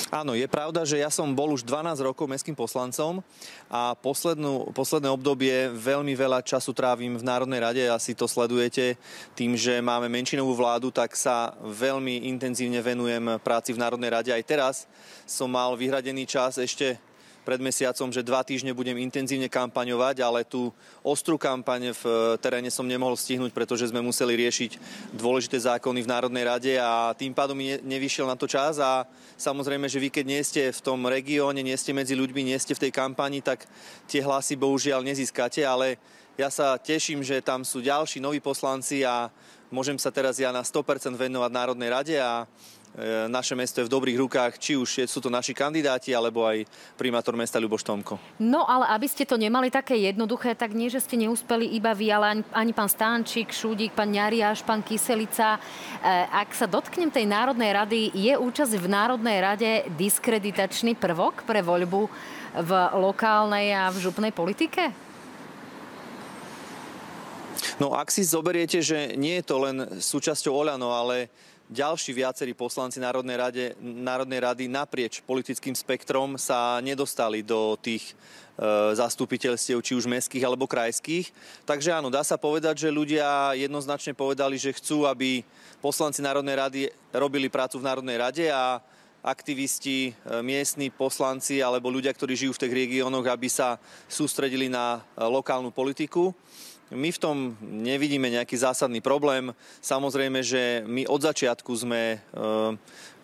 [0.09, 3.21] Áno, je pravda, že ja som bol už 12 rokov mestským poslancom
[3.69, 7.83] a poslednú, posledné obdobie veľmi veľa času trávim v Národnej rade.
[7.89, 8.97] Asi to sledujete
[9.37, 14.29] tým, že máme menšinovú vládu, tak sa veľmi intenzívne venujem práci v Národnej rade.
[14.33, 14.89] Aj teraz
[15.25, 16.97] som mal vyhradený čas ešte
[17.45, 20.73] pred mesiacom, že dva týždne budem intenzívne kampaňovať, ale tú
[21.05, 24.81] ostrú kampaň v eh, teréne som nemohol stihnúť, pretože sme museli riešiť
[25.13, 28.81] dôležité zákony v Národnej rade a tým pádom mi nevyšiel na to čas.
[28.81, 29.05] A
[29.38, 32.73] samozrejme, že vy keď nie ste v tom regióne, nie ste medzi ľuďmi, nie ste
[32.73, 33.69] v tej kampani, tak
[34.10, 36.01] tie hlasy bohužiaľ nezískate, ale
[36.36, 39.31] ja sa teším, že tam sú ďalší noví poslanci a
[39.71, 42.43] môžem sa teraz ja na 100% venovať Národnej rade a
[43.27, 46.63] naše mesto je v dobrých rukách, či už sú to naši kandidáti, alebo aj
[46.95, 48.15] primátor mesta Ľuboš Tomko.
[48.39, 52.08] No ale aby ste to nemali také jednoduché, tak nie, že ste neúspeli iba vy,
[52.08, 55.60] ale ani, ani pán Stánčik, Šúdik, pán Ňariáš, pán Kyselica.
[56.31, 62.08] Ak sa dotknem tej Národnej rady, je účasť v Národnej rade diskreditačný prvok pre voľbu
[62.55, 64.95] v lokálnej a v župnej politike?
[67.75, 71.27] No ak si zoberiete, že nie je to len súčasťou Oľano, ale
[71.69, 78.13] ďalší viacerí poslanci Národnej, rade, Národnej rady naprieč politickým spektrom sa nedostali do tých e,
[78.93, 81.34] zastupiteľstiev, či už mestských alebo krajských.
[81.65, 85.41] Takže áno, dá sa povedať, že ľudia jednoznačne povedali, že chcú, aby
[85.82, 88.78] poslanci Národnej rady robili prácu v Národnej rade a
[89.25, 95.01] aktivisti, e, miestni poslanci alebo ľudia, ktorí žijú v tých regiónoch, aby sa sústredili na
[95.01, 96.30] e, lokálnu politiku.
[96.93, 99.49] My v tom nevidíme nejaký zásadný problém.
[99.81, 102.17] Samozrejme, že my od začiatku sme e,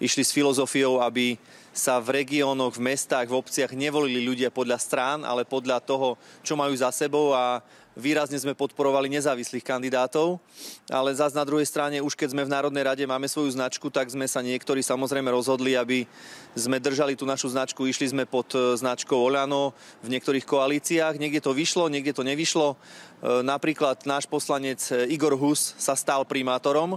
[0.02, 1.38] išli s filozofiou, aby
[1.70, 6.58] sa v regiónoch, v mestách, v obciach nevolili ľudia podľa strán, ale podľa toho, čo
[6.58, 7.62] majú za sebou a
[7.92, 10.40] Výrazne sme podporovali nezávislých kandidátov,
[10.88, 14.08] ale zase na druhej strane, už keď sme v Národnej rade, máme svoju značku, tak
[14.08, 16.08] sme sa niektorí samozrejme rozhodli, aby
[16.56, 21.20] sme držali tú našu značku, išli sme pod e, značkou Oľano v niektorých koalíciách.
[21.20, 22.76] Niekde to vyšlo, niekde to nevyšlo.
[22.76, 26.96] E, napríklad náš poslanec e, Igor Hus sa stal primátorom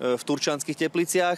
[0.00, 1.36] v Turčanských tepliciach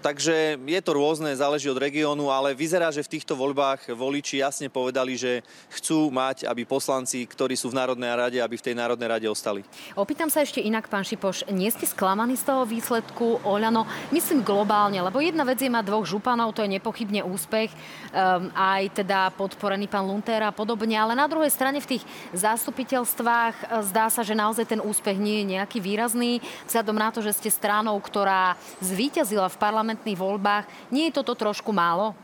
[0.00, 4.72] takže je to rôzne, záleží od regiónu, ale vyzerá, že v týchto voľbách voliči jasne
[4.72, 9.08] povedali, že chcú mať, aby poslanci, ktorí sú v Národnej rade, aby v tej Národnej
[9.08, 9.60] rade ostali.
[9.94, 13.84] Opýtam sa ešte inak, pán Šipoš, nie ste sklamaní z toho výsledku Oľano?
[14.10, 19.04] Myslím globálne, lebo jedna vec je mať dvoch županov, to je nepochybne úspech, um, aj
[19.04, 24.08] teda podporený pán Luntera a podobne, ale na druhej strane v tých zastupiteľstvách e, zdá
[24.08, 27.96] sa, že naozaj ten úspech nie je nejaký výrazný, vzhľadom na to, že ste stranou,
[28.00, 30.64] ktorá zvíťazila porazila v parlamentných voľbách.
[30.94, 32.14] Nie je toto trošku málo?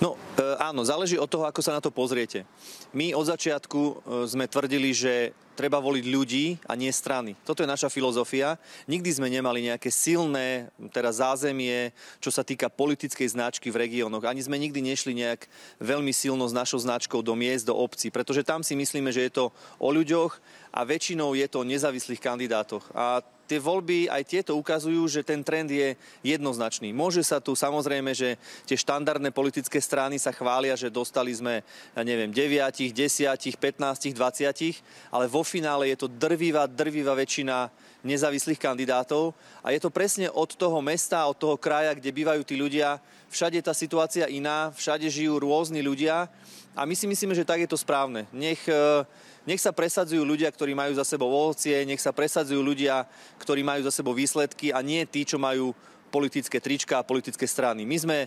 [0.00, 2.48] No e, áno, záleží od toho, ako sa na to pozriete.
[2.96, 3.92] My od začiatku e,
[4.24, 7.36] sme tvrdili, že treba voliť ľudí a nie strany.
[7.44, 8.56] Toto je naša filozofia.
[8.88, 14.24] Nikdy sme nemali nejaké silné teda zázemie, čo sa týka politickej značky v regiónoch.
[14.24, 15.44] Ani sme nikdy nešli nejak
[15.84, 19.32] veľmi silno s našou značkou do miest, do obcí, pretože tam si myslíme, že je
[19.36, 19.44] to
[19.76, 20.40] o ľuďoch
[20.72, 22.88] a väčšinou je to o nezávislých kandidátoch.
[22.96, 26.94] A tie voľby aj tieto ukazujú, že ten trend je jednoznačný.
[26.94, 31.66] Môže sa tu samozrejme, že tie štandardné politické strany sa chvália, že dostali sme,
[31.98, 37.66] ja neviem, 9, 10, 15, 20, ale vo finále je to drvivá, drvivá väčšina
[38.06, 42.54] nezávislých kandidátov a je to presne od toho mesta, od toho kraja, kde bývajú tí
[42.56, 43.02] ľudia.
[43.28, 46.30] Všade je tá situácia iná, všade žijú rôzni ľudia
[46.78, 48.24] a my si myslíme, že tak je to správne.
[48.32, 49.04] Nech uh,
[49.48, 53.08] nech sa presadzujú ľudia, ktorí majú za sebou ovocie, nech sa presadzujú ľudia,
[53.40, 55.72] ktorí majú za sebou výsledky a nie tí, čo majú
[56.10, 57.86] politické trička a politické strany.
[57.86, 58.18] My sme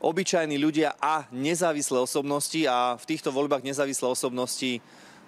[0.00, 4.80] obyčajní ľudia a nezávislé osobnosti a v týchto voľbách nezávislé osobnosti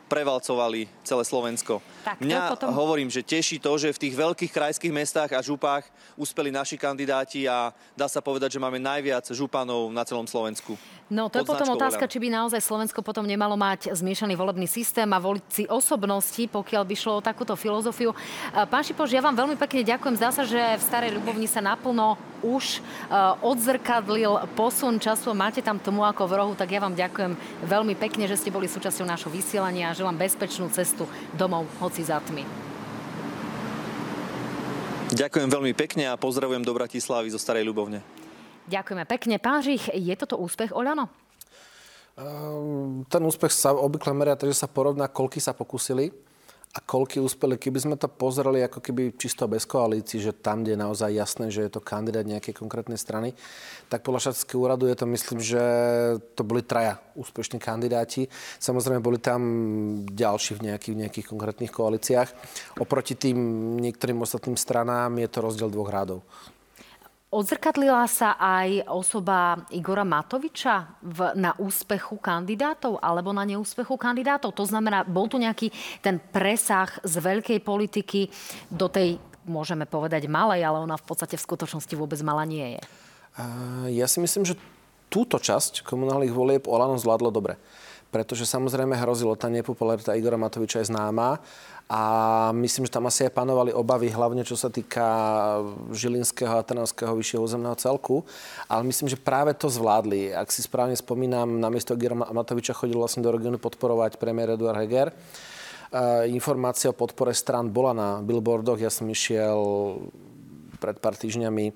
[0.08, 1.84] prevalcovali celé Slovensko.
[2.02, 2.72] Tak, Mňa potom...
[2.72, 5.84] hovorím, že teší to, že v tých veľkých krajských mestách a župách
[6.16, 10.80] uspeli naši kandidáti a dá sa povedať, že máme najviac županov na celom Slovensku.
[11.08, 15.08] No to je potom otázka, či by naozaj Slovensko potom nemalo mať zmiešaný volebný systém
[15.08, 18.12] a voliť si osobnosti, pokiaľ by šlo o takúto filozofiu.
[18.52, 20.20] Pán Šipoš, ja vám veľmi pekne ďakujem.
[20.20, 22.84] Zdá sa, že v Starej Ľubovni sa naplno už
[23.40, 25.32] odzrkadlil posun času.
[25.32, 27.32] Máte tam tomu ako v rohu, tak ja vám ďakujem
[27.66, 32.46] veľmi pekne, že ste boli súčasťou nášho vysielania želám bezpečnú cestu domov, hoci za tmy.
[35.10, 38.04] Ďakujem veľmi pekne a pozdravujem do Bratislavy zo Starej Ľubovne.
[38.70, 39.40] Ďakujeme pekne.
[39.42, 41.08] Pán Žich, je toto úspech Oľano?
[42.14, 46.27] Ehm, ten úspech sa obvykle meria, takže sa porovná, koľky sa pokusili
[46.68, 47.56] a koľky úspeli.
[47.56, 51.46] Keby sme to pozreli ako keby čisto bez koalícií, že tam, kde je naozaj jasné,
[51.48, 53.32] že je to kandidát nejakej konkrétnej strany,
[53.88, 55.62] tak podľa šatského úradu je to, myslím, že
[56.36, 58.28] to boli traja úspešní kandidáti.
[58.60, 59.40] Samozrejme, boli tam
[60.04, 62.28] ďalší v nejakých, v nejakých konkrétnych koalíciách.
[62.76, 63.38] Oproti tým
[63.80, 66.20] niektorým ostatným stranám je to rozdiel dvoch rádov.
[67.28, 74.56] Odzrkadlila sa aj osoba Igora Matoviča v, na úspechu kandidátov alebo na neúspechu kandidátov?
[74.56, 75.68] To znamená, bol tu nejaký
[76.00, 78.32] ten presah z veľkej politiky
[78.72, 82.82] do tej, môžeme povedať, malej, ale ona v podstate v skutočnosti vôbec malá nie je.
[83.92, 84.56] Ja si myslím, že
[85.12, 87.60] túto časť komunálnych volieb Olano zvládlo dobre.
[88.08, 91.36] Pretože samozrejme hrozilo, tá nepopularita Igora Matoviča je známa
[91.92, 92.02] a
[92.56, 95.04] myslím, že tam asi aj panovali obavy, hlavne čo sa týka
[95.92, 98.24] Žilinského a Trnavského vyššieho územného celku.
[98.64, 100.32] Ale myslím, že práve to zvládli.
[100.32, 104.80] Ak si správne spomínam, na miesto Gira Matoviča chodil vlastne do regionu podporovať premiér Eduard
[104.80, 105.12] Heger.
[106.32, 108.80] Informácia o podpore stran bola na billboardoch.
[108.80, 109.60] Ja som išiel
[110.80, 111.72] pred pár týždňami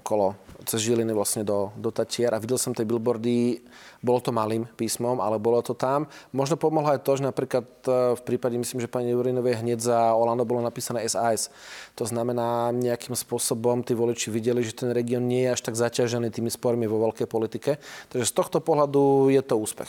[0.00, 3.62] okolo cez Žiliny vlastne do, do Tatier a videl som tie billboardy,
[4.02, 6.10] bolo to malým písmom, ale bolo to tam.
[6.34, 10.12] Možno pomohlo aj to, že napríklad e, v prípade, myslím, že pani Jurinovej hneď za
[10.12, 11.48] Olano bolo napísané SAS.
[11.94, 16.34] To znamená, nejakým spôsobom tí voliči videli, že ten región nie je až tak zaťažený
[16.34, 17.78] tými spormi vo veľkej politike.
[18.10, 19.88] Takže z tohto pohľadu je to úspech.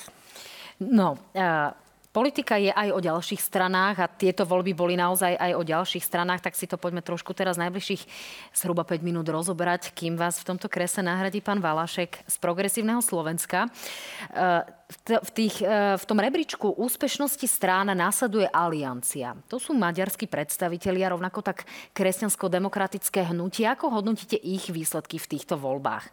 [0.78, 1.87] No, uh
[2.18, 6.42] Politika je aj o ďalších stranách a tieto voľby boli naozaj aj o ďalších stranách,
[6.42, 8.10] tak si to poďme trošku teraz najbližších
[8.58, 13.70] zhruba 5 minút rozobrať, kým vás v tomto krese nahradí pán Valašek z Progresívneho Slovenska.
[13.70, 14.66] E,
[14.98, 19.38] v, tých, e, v tom rebríčku úspešnosti strán následuje aliancia.
[19.54, 23.70] To sú maďarskí predstavitelia, rovnako tak kresťansko-demokratické hnutie.
[23.70, 26.10] Ako hodnotíte ich výsledky v týchto voľbách?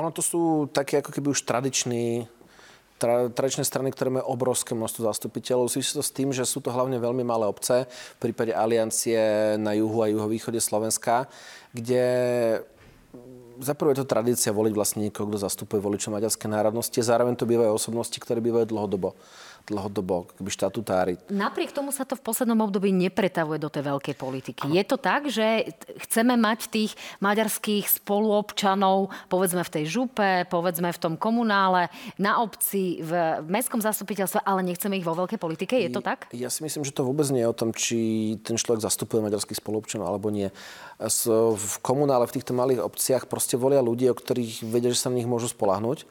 [0.00, 2.41] Ono to sú také ako keby už tradiční tra,
[3.34, 5.68] tradičné strany, ktoré majú obrovské množstvo zastupiteľov.
[5.68, 9.18] Súvisí to s tým, že sú to hlavne veľmi malé obce, v prípade aliancie
[9.58, 11.26] na juhu a juhovýchode Slovenska,
[11.74, 12.04] kde
[13.60, 17.04] za prvé je to tradícia voliť vlastne niekoho, kto zastupuje voličov maďarskej národnosti.
[17.04, 19.14] Zároveň to bývajú osobnosti, ktoré bývajú dlhodobo
[19.66, 21.14] dlhodobo keby štatutári.
[21.30, 24.66] Napriek tomu sa to v poslednom období nepretavuje do tej veľkej politiky.
[24.66, 24.74] Ano.
[24.74, 25.70] Je to tak, že
[26.08, 33.00] chceme mať tých maďarských spoluobčanov, povedzme v tej župe, povedzme v tom komunále, na obci,
[33.02, 35.78] v mestskom zastupiteľstve, ale nechceme ich vo veľkej politike?
[35.78, 36.26] Je to tak?
[36.34, 37.98] Ja si myslím, že to vôbec nie je o tom, či
[38.42, 40.50] ten človek zastupuje maďarských spoluobčanov alebo nie.
[40.98, 45.18] V komunále, v týchto malých obciach proste volia ľudí, o ktorých vedia, že sa na
[45.18, 46.04] nich môžu spolahnuť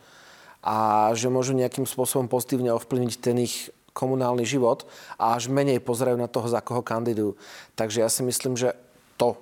[0.62, 4.88] a že môžu nejakým spôsobom pozitívne ovplyvniť ten ich komunálny život
[5.20, 7.36] a až menej pozerajú na toho, za koho kandidujú.
[7.76, 8.78] Takže ja si myslím, že
[9.20, 9.36] to,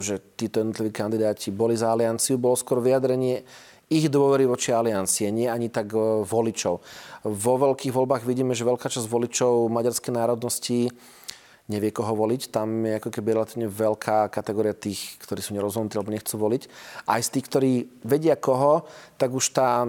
[0.00, 3.46] že títo jednotliví kandidáti boli za alianciu, bolo skôr vyjadrenie
[3.92, 6.80] ich dôvery voči aliancie, nie ani tak e, voličov.
[7.28, 10.88] Vo veľkých voľbách vidíme, že veľká časť voličov maďarskej národnosti
[11.72, 12.52] nevie, koho voliť.
[12.52, 16.62] Tam je ako keby relatívne veľká kategória tých, ktorí sú nerozhodnutí alebo nechcú voliť.
[17.08, 17.72] Aj z tých, ktorí
[18.04, 18.84] vedia koho,
[19.16, 19.86] tak už tá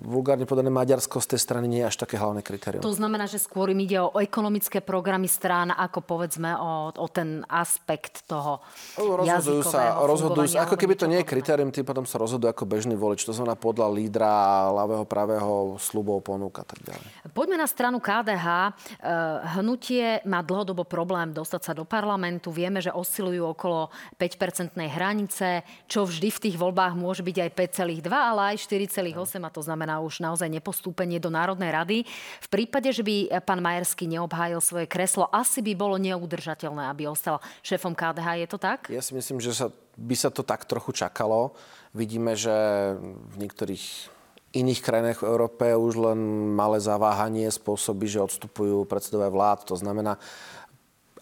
[0.00, 2.80] vulgárne podané Maďarsko z tej strany nie je až také hlavné kritérium.
[2.80, 7.42] To znamená, že skôr im ide o ekonomické programy strán, ako povedzme o, o ten
[7.50, 8.62] aspekt toho
[8.94, 12.64] Rozhodujú sa, rozhodujú sa, ako keby to nie je kritérium, tým potom sa rozhodujú ako
[12.70, 13.26] bežný volič.
[13.26, 14.30] To znamená podľa lídra,
[14.70, 15.50] ľavého, pravého,
[15.82, 17.06] slubov, ponúk a tak ďalej.
[17.34, 18.46] Poďme na stranu KDH.
[18.46, 22.54] Eh, hnutie má dlhodobo problém dostať sa do parlamentu.
[22.54, 27.50] Vieme, že oscilujú okolo 5-percentnej hranice, čo vždy v tých voľbách môže byť aj
[27.82, 31.98] 5,2, ale aj 4,8 a to znamená už naozaj nepostúpenie do Národnej rady.
[32.44, 37.42] V prípade, že by pán Majerský neobhájil svoje kreslo, asi by bolo neudržateľné, aby ostal
[37.66, 38.44] šéfom KDH.
[38.44, 38.80] Je to tak?
[38.92, 41.56] Ja si myslím, že sa, by sa to tak trochu čakalo.
[41.96, 42.52] Vidíme, že
[43.00, 44.14] v niektorých
[44.52, 46.20] iných krajinách v Európe už len
[46.56, 49.68] malé zaváhanie spôsobí, že odstupujú predsedové vlád.
[49.68, 50.16] To znamená,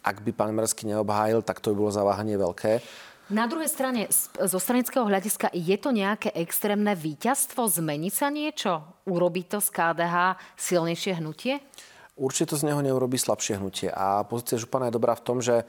[0.06, 2.78] ak by pán Mersky neobhájil, tak to by bolo zaváhanie veľké.
[3.26, 4.06] Na druhej strane,
[4.38, 7.66] zo stranického hľadiska, je to nejaké extrémne víťazstvo?
[7.66, 8.86] Zmení sa niečo?
[9.02, 11.58] Urobí to z KDH silnejšie hnutie?
[12.14, 13.90] Určite to z neho neurobí slabšie hnutie.
[13.90, 15.66] A pozícia župana je dobrá v tom, že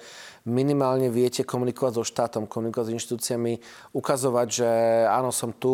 [0.47, 3.53] minimálne viete komunikovať so štátom, komunikovať s inštitúciami,
[3.91, 4.69] ukazovať, že
[5.11, 5.71] áno, som tu,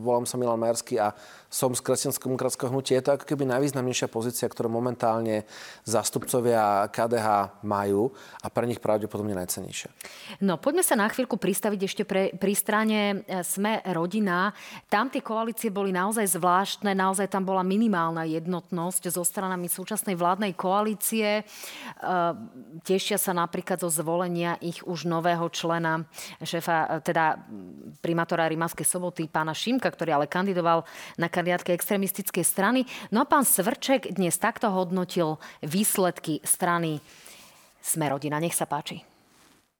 [0.00, 1.12] volám sa Milan Majerský a
[1.46, 2.98] som z kresťansko-demokratského hnutia.
[2.98, 5.46] Je to ako keby najvýznamnejšia pozícia, ktorú momentálne
[5.86, 8.10] zástupcovia KDH majú
[8.42, 9.92] a pre nich pravdepodobne najcenejšia.
[10.42, 14.50] No poďme sa na chvíľku pristaviť ešte pre, pri strane e, Sme rodina.
[14.90, 20.56] Tam tie koalície boli naozaj zvláštne, naozaj tam bola minimálna jednotnosť so stranami súčasnej vládnej
[20.58, 21.40] koalície.
[21.40, 21.42] E,
[22.82, 26.06] tešia sa napríklad zo zvolenia ich už nového člena,
[26.38, 27.42] šéfa, teda
[27.98, 30.86] primátora Rimavskej soboty, pána Šimka, ktorý ale kandidoval
[31.18, 32.86] na kandidátke extrémistickej strany.
[33.10, 37.02] No a pán Svrček dnes takto hodnotil výsledky strany
[37.82, 38.38] Smerodina.
[38.38, 39.02] Nech sa páči.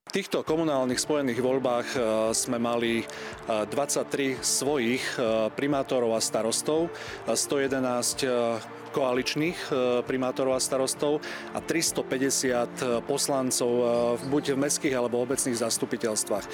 [0.07, 1.99] V týchto komunálnych spojených voľbách e,
[2.31, 3.03] sme mali
[3.51, 6.95] 23 e, svojich e, primátorov a starostov,
[7.27, 9.73] 111 koaličných e,
[10.09, 11.21] primátorov a starostov
[11.53, 13.85] a 350 poslancov e,
[14.33, 16.45] buď v mestských alebo obecných zastupiteľstvách.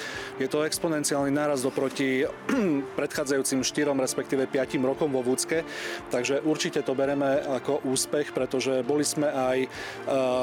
[0.43, 2.27] Je to exponenciálny náraz oproti
[2.99, 5.63] predchádzajúcim 4, respektíve 5 rokom vo Vúcke,
[6.11, 9.67] takže určite to bereme ako úspech, pretože boli sme aj e,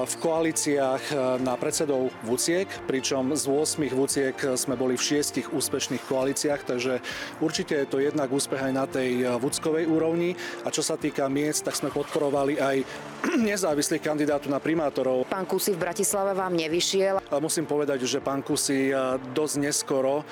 [0.09, 1.13] v koalíciách
[1.45, 7.05] na predsedov Vúciek, pričom z 8 Vúciek sme boli v 6 úspešných koalíciách, takže
[7.45, 10.39] určite je to jednak úspech aj na tej vúckovej úrovni.
[10.65, 12.77] A čo sa týka miest, tak sme podporovali aj
[13.53, 15.29] nezávislých kandidátov na primátorov.
[15.29, 17.21] Pán Kusy v Bratislave vám nevyšiel?
[17.37, 18.91] Musím povedať, že pán Kusy
[19.37, 20.25] dosť neskoro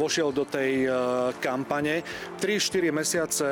[0.00, 0.88] vošiel do tej
[1.38, 2.02] kampane.
[2.40, 3.46] 3-4 mesiace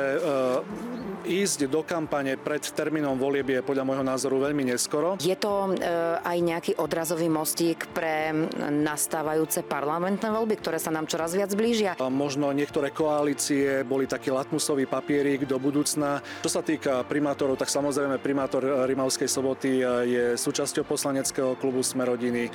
[1.29, 5.19] ísť do kampane pred termínom volieb je podľa môjho názoru veľmi neskoro.
[5.21, 5.75] Je to
[6.23, 8.31] aj nejaký odrazový mostík pre
[8.71, 11.99] nastávajúce parlamentné voľby, ktoré sa nám čoraz viac blížia?
[11.99, 16.23] Možno niektoré koalície boli taký latmusový papierik do budúcna.
[16.41, 22.47] Čo sa týka primátorov, tak samozrejme primátor Rimavskej soboty je súčasťou poslaneckého klubu Smerodiny.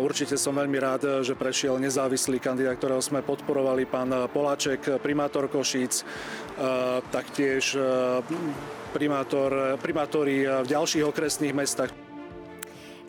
[0.00, 6.06] Určite som veľmi rád, že prešiel nezávislý kandidát, ktorého sme podporovali, pán Poláček, primátor Košíc,
[7.12, 7.76] taktiež
[8.94, 11.90] primátor, primátori v ďalších okresných mestách.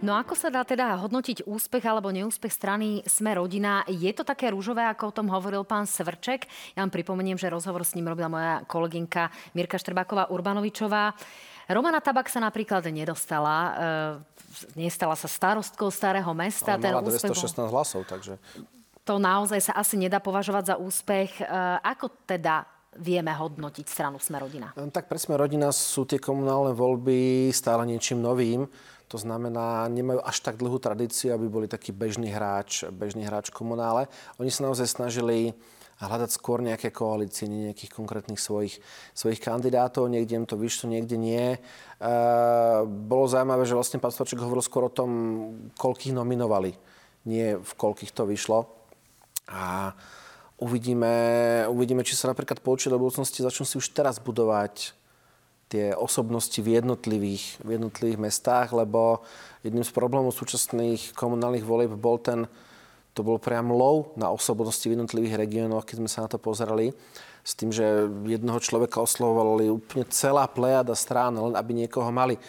[0.06, 3.82] No ako sa dá teda hodnotiť úspech alebo neúspech strany Sme rodina?
[3.90, 6.46] Je to také rúžové, ako o tom hovoril pán Svrček?
[6.78, 11.18] Ja vám pripomeniem, že rozhovor s ním robila moja kolegynka Mirka Štrbáková Urbanovičová.
[11.66, 13.58] Romana Tabak sa napríklad nedostala,
[14.78, 16.78] e, nestala sa starostkou starého mesta.
[16.78, 18.38] Ale mala 216 hlasov, takže...
[19.06, 21.42] To naozaj sa asi nedá považovať za úspech.
[21.42, 21.50] E,
[21.82, 24.72] ako teda vieme hodnotiť stranu Smerodina?
[24.76, 28.68] Tak pre Smerodina sú tie komunálne voľby stále niečím novým.
[29.14, 34.10] To znamená, nemajú až tak dlhú tradíciu, aby boli taký bežný hráč, bežný hráč komunále.
[34.42, 35.54] Oni sa naozaj snažili
[36.02, 38.82] hľadať skôr nejaké koalície, nie nejakých konkrétnych svojich,
[39.16, 40.12] svojich kandidátov.
[40.12, 41.56] Niekde im to vyšlo, niekde nie.
[41.56, 41.60] E,
[42.84, 45.10] bolo zaujímavé, že vlastne pán Stvaček hovoril skôr o tom,
[45.80, 46.76] koľkých nominovali,
[47.30, 48.68] nie v koľkých to vyšlo.
[49.48, 49.94] A
[50.56, 54.96] Uvidíme, uvidíme, či sa napríklad poučia do budúcnosti, začnú si už teraz budovať
[55.68, 59.26] tie osobnosti v jednotlivých, v jednotlivých mestách, lebo
[59.68, 62.48] jedným z problémov súčasných komunálnych volieb bol ten,
[63.12, 66.96] to bol priam low na osobnosti v jednotlivých regiónoch, keď sme sa na to pozerali,
[67.46, 72.40] s tým, že jednoho človeka oslovovali úplne celá plejada strán, len aby niekoho mali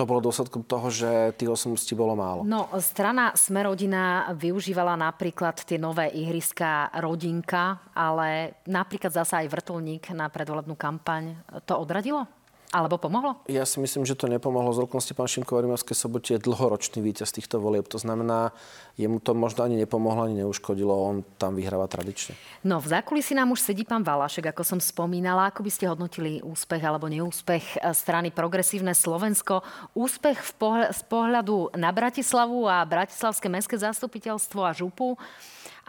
[0.00, 2.40] to bolo dôsledkom toho, že tých osobností bolo málo.
[2.40, 10.32] No, strana Smerodina využívala napríklad tie nové ihriska Rodinka, ale napríklad zasa aj vrtulník na
[10.32, 11.36] predvolebnú kampaň.
[11.68, 12.24] To odradilo?
[12.70, 13.42] Alebo pomohlo?
[13.50, 14.70] Ja si myslím, že to nepomohlo.
[14.70, 17.90] Z okolnosti pán Šimko Rimavskej sobote je dlhoročný víťaz týchto volieb.
[17.90, 18.54] To znamená,
[18.94, 20.94] jemu to možno ani nepomohlo, ani neuškodilo.
[20.94, 22.38] On tam vyhráva tradične.
[22.62, 25.50] No, v zákulisí nám už sedí pán Valašek, ako som spomínala.
[25.50, 29.66] Ako by ste hodnotili úspech alebo neúspech eh, strany Progresívne Slovensko?
[29.98, 35.18] Úspech v pohľ- z pohľadu na Bratislavu a Bratislavské mestské zastupiteľstvo a župu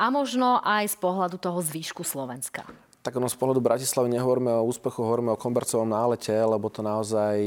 [0.01, 2.65] a možno aj z pohľadu toho zvýšku Slovenska
[3.01, 7.37] tak ono z pohľadu Bratislavy nehovoríme o úspechu, hovoríme o kombercovom nálete, lebo to naozaj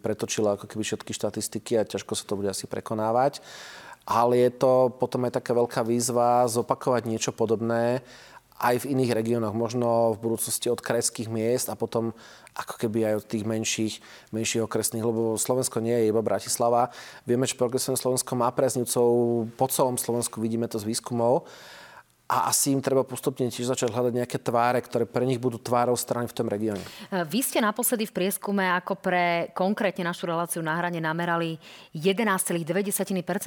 [0.00, 3.44] pretočilo ako keby všetky štatistiky a ťažko sa to bude asi prekonávať.
[4.08, 8.02] Ale je to potom aj taká veľká výzva zopakovať niečo podobné
[8.62, 12.14] aj v iných regiónoch, možno v budúcnosti od krajských miest a potom
[12.54, 13.94] ako keby aj od tých menších,
[14.30, 16.94] menších okresných, lebo Slovensko nie je iba Bratislava.
[17.26, 19.10] Vieme, že progresívne Slovensko má preznicov
[19.58, 21.44] po celom Slovensku, vidíme to z výskumov
[22.32, 25.92] a asi im treba postupne tiež začať hľadať nejaké tváre, ktoré pre nich budú tvárou
[26.00, 26.80] strany v tom regióne.
[26.80, 31.60] E, vy ste naposledy v prieskume ako pre konkrétne našu reláciu na hrane namerali
[31.92, 32.72] 11,2%.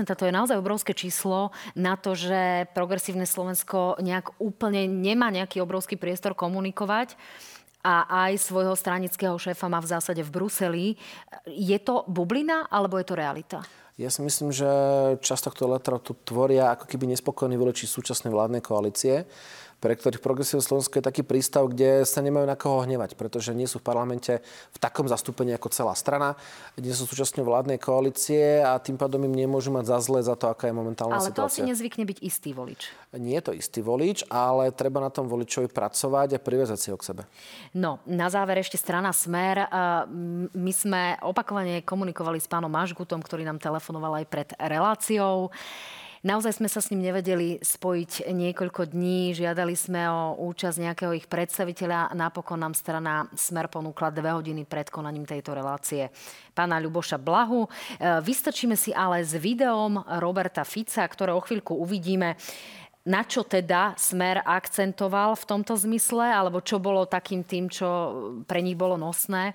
[0.05, 5.97] To je naozaj obrovské číslo na to, že progresívne Slovensko nejak úplne nemá nejaký obrovský
[5.97, 7.17] priestor komunikovať
[7.81, 10.88] a aj svojho stranického šéfa má v zásade v Bruseli.
[11.49, 13.59] Je to bublina alebo je to realita?
[13.95, 14.67] Ja si myslím, že
[15.23, 15.71] časť tohto
[16.03, 19.23] tu tvoria ako keby nespokojní voliči súčasnej vládnej koalície
[19.80, 23.69] pre ktorých progresívne Slovensko je taký prístav, kde sa nemajú na koho hnevať, pretože nie
[23.69, 24.41] sú v parlamente
[24.73, 26.34] v takom zastúpení ako celá strana,
[26.80, 30.49] nie sú súčasne vládnej koalície a tým pádom im nemôžu mať za zle za to,
[30.49, 31.41] aká je momentálna ale situácia.
[31.41, 32.82] Ale to asi nezvykne byť istý volič.
[33.15, 36.97] Nie je to istý volič, ale treba na tom voličovi pracovať a privezať si ho
[36.97, 37.23] k sebe.
[37.76, 39.69] No, na záver ešte strana Smer.
[40.55, 45.53] My sme opakovane komunikovali s pánom Mažgutom, ktorý nám telefonoval aj pred reláciou.
[46.26, 51.30] Naozaj sme sa s ním nevedeli spojiť niekoľko dní, žiadali sme o účasť nejakého ich
[51.30, 52.17] predstaviteľa.
[52.17, 56.09] Napokon nám strana Smer ponúkla dve hodiny pred konaním tejto relácie
[56.57, 57.69] pána Ľuboša Blahu.
[57.69, 57.69] E,
[58.26, 62.41] vystačíme si ale s videom Roberta Fica, ktoré o chvíľku uvidíme
[63.05, 67.86] na čo teda Smer akcentoval v tomto zmysle, alebo čo bolo takým tým, čo
[68.49, 69.53] pre nich bolo nosné.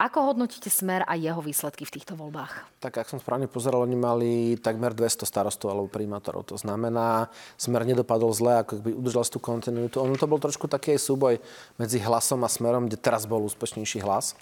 [0.00, 2.80] Ako hodnotíte Smer a jeho výsledky v týchto voľbách?
[2.80, 6.48] Tak, ak som správne pozeral, oni mali takmer 200 starostov alebo primátorov.
[6.48, 7.28] To znamená,
[7.60, 10.00] Smer nedopadol zle, ako by udržal tú kontinuitu.
[10.00, 11.36] Ono to bol trošku taký súboj
[11.76, 14.40] medzi hlasom a Smerom, kde teraz bol úspešnejší hlas.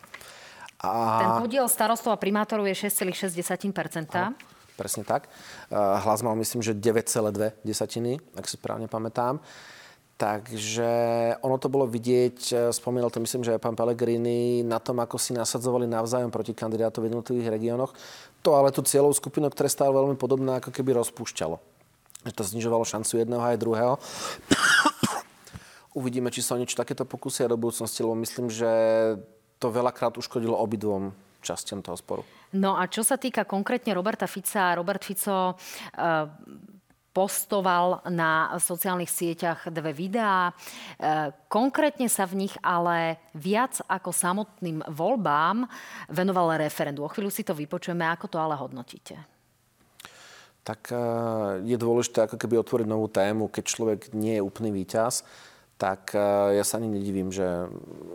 [0.79, 1.27] A...
[1.27, 3.67] Ten podiel starostov a primátorov je 6,6%.
[4.79, 5.27] Presne tak.
[5.75, 9.43] Hlas mal myslím, že 9,2 desatiny, ak si správne pamätám.
[10.19, 10.91] Takže
[11.47, 15.15] ono to bolo vidieť, e, spomínal to myslím, že aj pán Pellegrini, na tom, ako
[15.15, 17.95] si nasadzovali navzájom proti kandidátov v jednotlivých regiónoch.
[18.43, 21.63] To ale tú cieľovú skupinu, ktoré stále veľmi podobná, ako keby rozpúšťalo.
[22.27, 23.95] Že to znižovalo šancu jedného aj druhého.
[25.99, 28.71] Uvidíme, či sa o niečo takéto pokusia do budúcnosti, lebo myslím, že
[29.63, 31.15] to veľakrát uškodilo obidvom
[31.47, 32.23] častiam toho sporu.
[32.59, 36.27] No a čo sa týka konkrétne Roberta Fica, Robert Fico uh,
[37.19, 40.55] postoval na sociálnych sieťach dve videá.
[40.55, 45.67] Uh, konkrétne sa v nich ale viac ako samotným voľbám
[46.15, 47.03] venoval referendu.
[47.03, 48.07] O chvíľu si to vypočujeme.
[48.07, 49.19] Ako to ale hodnotíte?
[50.63, 55.27] Tak uh, je dôležité ako keby otvoriť novú tému, keď človek nie je úplný víťaz
[55.79, 56.11] tak
[56.51, 57.47] ja sa ani nedivím, že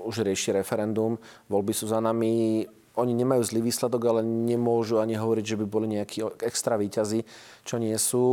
[0.04, 1.16] už rieši referendum.
[1.48, 5.90] Voľby sú za nami oni nemajú zlý výsledok, ale nemôžu ani hovoriť, že by boli
[5.98, 7.26] nejakí extra výťazí,
[7.66, 8.26] čo nie sú.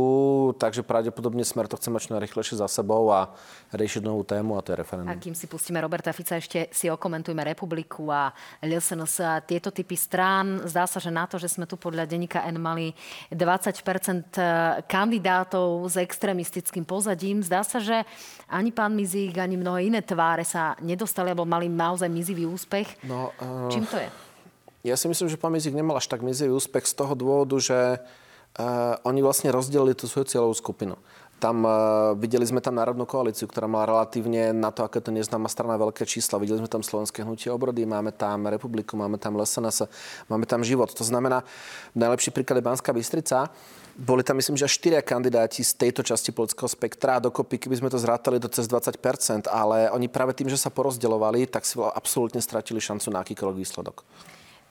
[0.61, 3.33] Takže pravdepodobne Smer to chce mať čo najrychlejšie za sebou a
[3.73, 5.09] riešiť novú tému a to je referendum.
[5.09, 8.29] A kým si pustíme Roberta Fica, ešte si okomentujme Republiku a
[8.61, 10.61] LSNS a tieto typy strán.
[10.69, 12.93] Zdá sa, že na to, že sme tu podľa denníka N mali
[13.33, 13.81] 20 e,
[14.85, 18.05] kandidátov s extrémistickým pozadím, zdá sa, že
[18.45, 23.01] ani pán Mizík, ani mnohé iné tváre sa nedostali, alebo mali naozaj mizivý úspech.
[23.09, 23.71] No, uh...
[23.73, 24.30] Čím to je?
[24.81, 28.01] Ja si myslím, že pán Mizik nemal až tak mizivý úspech z toho dôvodu, že
[28.01, 30.97] uh, oni vlastne rozdelili tú svoju cieľovú skupinu.
[31.37, 35.49] Tam uh, videli sme tam národnú koalíciu, ktorá mala relatívne na to, aké to neznáma
[35.53, 36.41] strana veľké čísla.
[36.41, 39.85] Videli sme tam Slovenské hnutie obrody, máme tam Republiku, máme tam LSNS,
[40.29, 40.89] máme tam život.
[40.97, 41.45] To znamená,
[41.93, 43.53] najlepší príklad je Banská Bystrica.
[44.01, 47.21] Boli tam, myslím, že až štyria kandidáti z tejto časti politického spektra.
[47.21, 51.45] Dokopy, keby sme to zrátali do cez 20%, ale oni práve tým, že sa porozdeľovali,
[51.45, 54.01] tak si absolútne stratili šancu na akýkoľvek výsledok.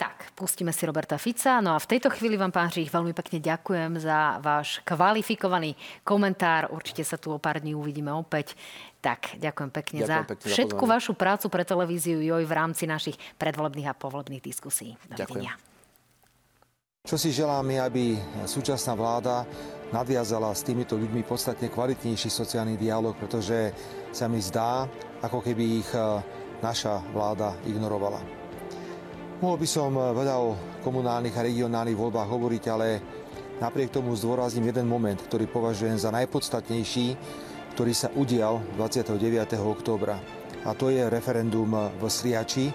[0.01, 1.61] Tak, pustíme si Roberta Fica.
[1.61, 5.77] No a v tejto chvíli vám, pán Žích, veľmi pekne ďakujem za váš kvalifikovaný
[6.09, 6.73] komentár.
[6.73, 8.57] Určite sa tu o pár dní uvidíme opäť.
[9.05, 12.89] Tak, ďakujem pekne ďakujem za pekne všetku za vašu prácu pre televíziu JOJ v rámci
[12.89, 14.97] našich predvolebných a povolebných diskusí.
[15.05, 15.61] Dovidenia.
[17.05, 18.05] Čo si želám je, aby
[18.49, 19.45] súčasná vláda
[19.93, 23.77] nadviazala s týmito ľuďmi podstatne kvalitnejší sociálny dialog, pretože
[24.17, 24.89] sa mi zdá,
[25.21, 26.25] ako keby ich eh,
[26.65, 28.40] naša vláda ignorovala.
[29.41, 30.49] Mohol by som eh, veľa o
[30.85, 32.89] komunálnych a regionálnych voľbách hovoriť, ale
[33.57, 37.17] napriek tomu zdôrazním jeden moment, ktorý považujem za najpodstatnejší,
[37.73, 39.17] ktorý sa udial 29.
[39.65, 40.21] októbra.
[40.69, 42.69] A to je referendum v Sriači,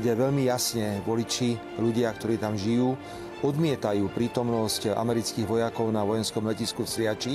[0.00, 2.96] kde veľmi jasne voliči, ľudia, ktorí tam žijú,
[3.44, 7.34] odmietajú prítomnosť amerických vojakov na vojenskom letisku v Sriači.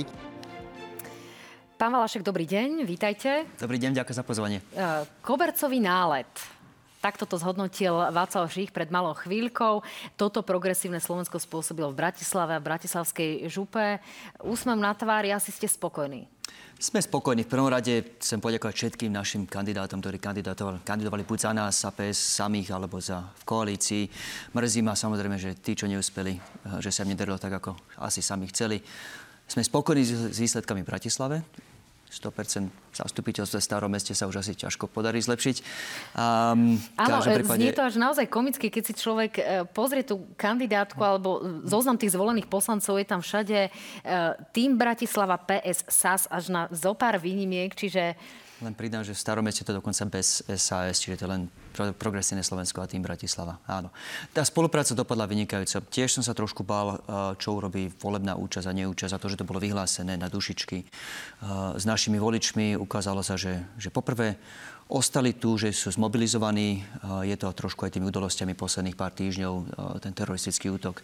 [1.78, 3.46] Pán Valašek, dobrý deň, vítajte.
[3.62, 4.58] Dobrý deň, ďakujem za pozvanie.
[4.74, 6.61] Eh, kobercový nálet
[7.02, 9.82] Takto to zhodnotil Václav Žích pred malou chvíľkou.
[10.14, 13.98] Toto progresívne Slovensko spôsobilo v Bratislave v Bratislavskej župe.
[14.38, 16.30] Úsmev na tvári, asi ste spokojní.
[16.78, 17.42] Sme spokojní.
[17.42, 20.22] V prvom rade chcem poďakovať všetkým našim kandidátom, ktorí
[20.86, 24.06] kandidovali buď za nás, za PS samých, alebo za v koalícii.
[24.54, 28.46] Mrzí ma samozrejme, že tí, čo neúspeli, eh, že sa nedarilo tak, ako asi sami
[28.46, 28.78] chceli.
[29.50, 31.42] Sme spokojní s výsledkami v Bratislave.
[32.12, 35.56] 100% zastupiteľstve v starom meste sa už asi ťažko podarí zlepšiť.
[36.12, 37.56] Um, Áno, e, prípade...
[37.56, 39.42] znie to až naozaj komicky, keď si človek e,
[39.72, 43.70] pozrie tú kandidátku alebo zoznam tých zvolených poslancov, je tam všade e,
[44.52, 48.12] tým Bratislava, PS, SAS až na zopár výnimiek, čiže
[48.62, 52.84] len pridám, že v starom meste to dokonca bez SAS, čiže to len progresívne Slovensko
[52.84, 53.58] a tým Bratislava.
[53.66, 53.90] Áno.
[54.30, 55.82] Tá spolupráca dopadla vynikajúco.
[55.88, 57.00] Tiež som sa trošku bál, eh,
[57.40, 60.78] čo urobí volebná účasť a neúčasť a to, že to bolo vyhlásené na dušičky.
[60.80, 60.88] Eh,
[61.76, 64.36] s našimi voličmi ukázalo sa, že, že poprvé
[64.92, 66.84] ostali tu, že sú zmobilizovaní.
[67.24, 69.54] Je to trošku aj tými udalosťami posledných pár týždňov,
[70.04, 71.00] ten teroristický útok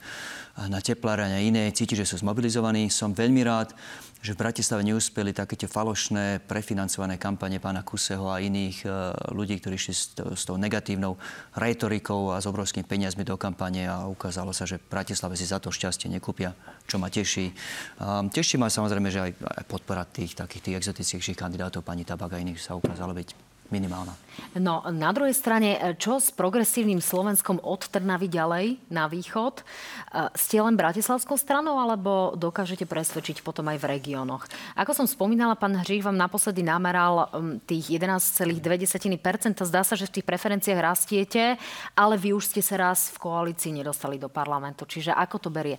[0.69, 1.73] na tepláre a iné.
[1.73, 2.93] Cíti, že sú zmobilizovaní.
[2.93, 3.73] Som veľmi rád,
[4.19, 8.85] že v Bratislave neúspeli také tie falošné, prefinancované kampane pána Kuseho a iných
[9.33, 11.17] ľudí, ktorí išli s, tou negatívnou
[11.57, 15.63] retorikou a s obrovskými peniazmi do kampane a ukázalo sa, že v Bratislave si za
[15.63, 16.53] to šťastie nekúpia,
[16.85, 17.57] čo ma teší.
[18.35, 22.43] Teší ma samozrejme, že aj, aj podpora tých takých tých exotickejších kandidátov, pani Tabak a
[22.43, 24.17] iných sa ukázalo byť minimálna.
[24.59, 29.61] No na druhej strane, čo s progresívnym Slovenskom od Trnavy ďalej na východ?
[29.61, 29.63] E,
[30.35, 34.49] ste len bratislavskou stranou alebo dokážete presvedčiť potom aj v regiónoch?
[34.75, 37.31] Ako som spomínala, pán Hřích vám naposledy nameral
[37.69, 39.63] tých 11,2%.
[39.63, 41.61] Zdá sa, že v tých preferenciách rastiete,
[41.95, 44.89] ale vy už ste sa raz v koalícii nedostali do parlamentu.
[44.89, 45.77] Čiže ako to berie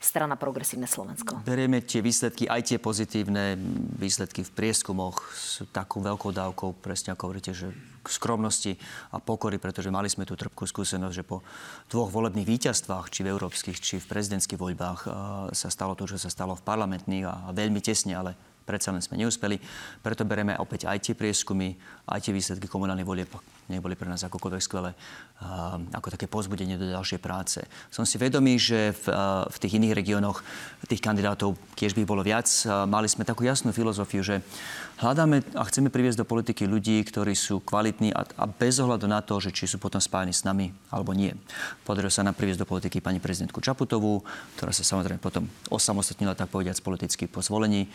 [0.00, 1.42] strana Progresívne Slovensko?
[1.46, 3.58] Berieme tie výsledky, aj tie pozitívne
[3.96, 7.72] výsledky v prieskumoch s takou veľkou dávkou, presne ako hovoríte, že
[8.08, 8.78] skromnosti
[9.12, 11.42] a pokory, pretože mali sme tú trpkú skúsenosť, že po
[11.90, 15.00] dvoch volebných víťazstvách, či v európskych, či v prezidentských voľbách,
[15.54, 18.32] sa stalo to, čo sa stalo v parlamentných a veľmi tesne, ale
[18.66, 19.62] predsa len sme neúspeli.
[20.02, 21.78] Preto bereme opäť aj tie prieskumy,
[22.10, 23.30] aj tie výsledky komunálnych volieb
[23.66, 24.94] neboli pre nás akokoľvek skvelé
[25.90, 27.58] ako také pozbudenie do ďalšej práce.
[27.90, 29.06] Som si vedomý, že v,
[29.50, 30.38] v tých iných regiónoch
[30.86, 32.46] tých kandidátov tiež by bolo viac.
[32.86, 34.42] Mali sme takú jasnú filozofiu, že
[35.00, 39.20] hľadáme a chceme priviesť do politiky ľudí, ktorí sú kvalitní a, a bez ohľadu na
[39.20, 41.36] to, že či sú potom spájani s nami alebo nie.
[41.84, 44.24] Podarilo sa nám priviesť do politiky pani prezidentku Čaputovú,
[44.56, 47.88] ktorá sa samozrejme potom osamostatnila, tak povediať, politicky po zvolení.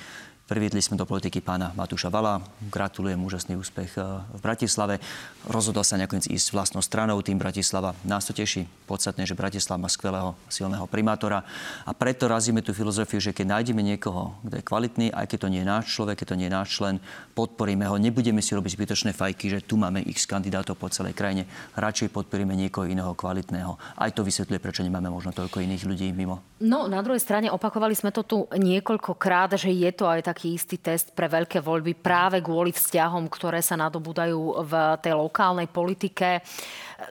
[0.51, 2.43] Priviedli sme do politiky pána Matúša Vala.
[2.67, 4.03] Gratulujem, úžasný úspech eh,
[4.35, 4.99] v Bratislave.
[5.47, 7.95] Rozhodol sa nakoniec ísť vlastnou stranou, tým Bratislava.
[8.03, 8.67] Nás to teší.
[8.83, 11.47] Podstatné, že Bratislava má skvelého, silného primátora.
[11.87, 15.51] A preto razíme tú filozofiu, že keď nájdeme niekoho, kto je kvalitný, aj keď to
[15.55, 16.90] nie je náš človek, keď to nie je náš člen,
[17.37, 17.95] podporíme ho.
[17.95, 21.47] Nebudeme si robiť zbytočné fajky, že tu máme x kandidátov po celej krajine.
[21.77, 23.77] Radšej podporíme niekoho iného kvalitného.
[23.95, 26.41] Aj to vysvetľuje, prečo nemáme možno toľko iných ľudí mimo.
[26.59, 30.81] No, na druhej strane opakovali sme to tu niekoľkokrát, že je to aj taký istý
[30.81, 36.41] test pre veľké voľby práve kvôli vzťahom, ktoré sa nadobúdajú v tej lokálnej politike.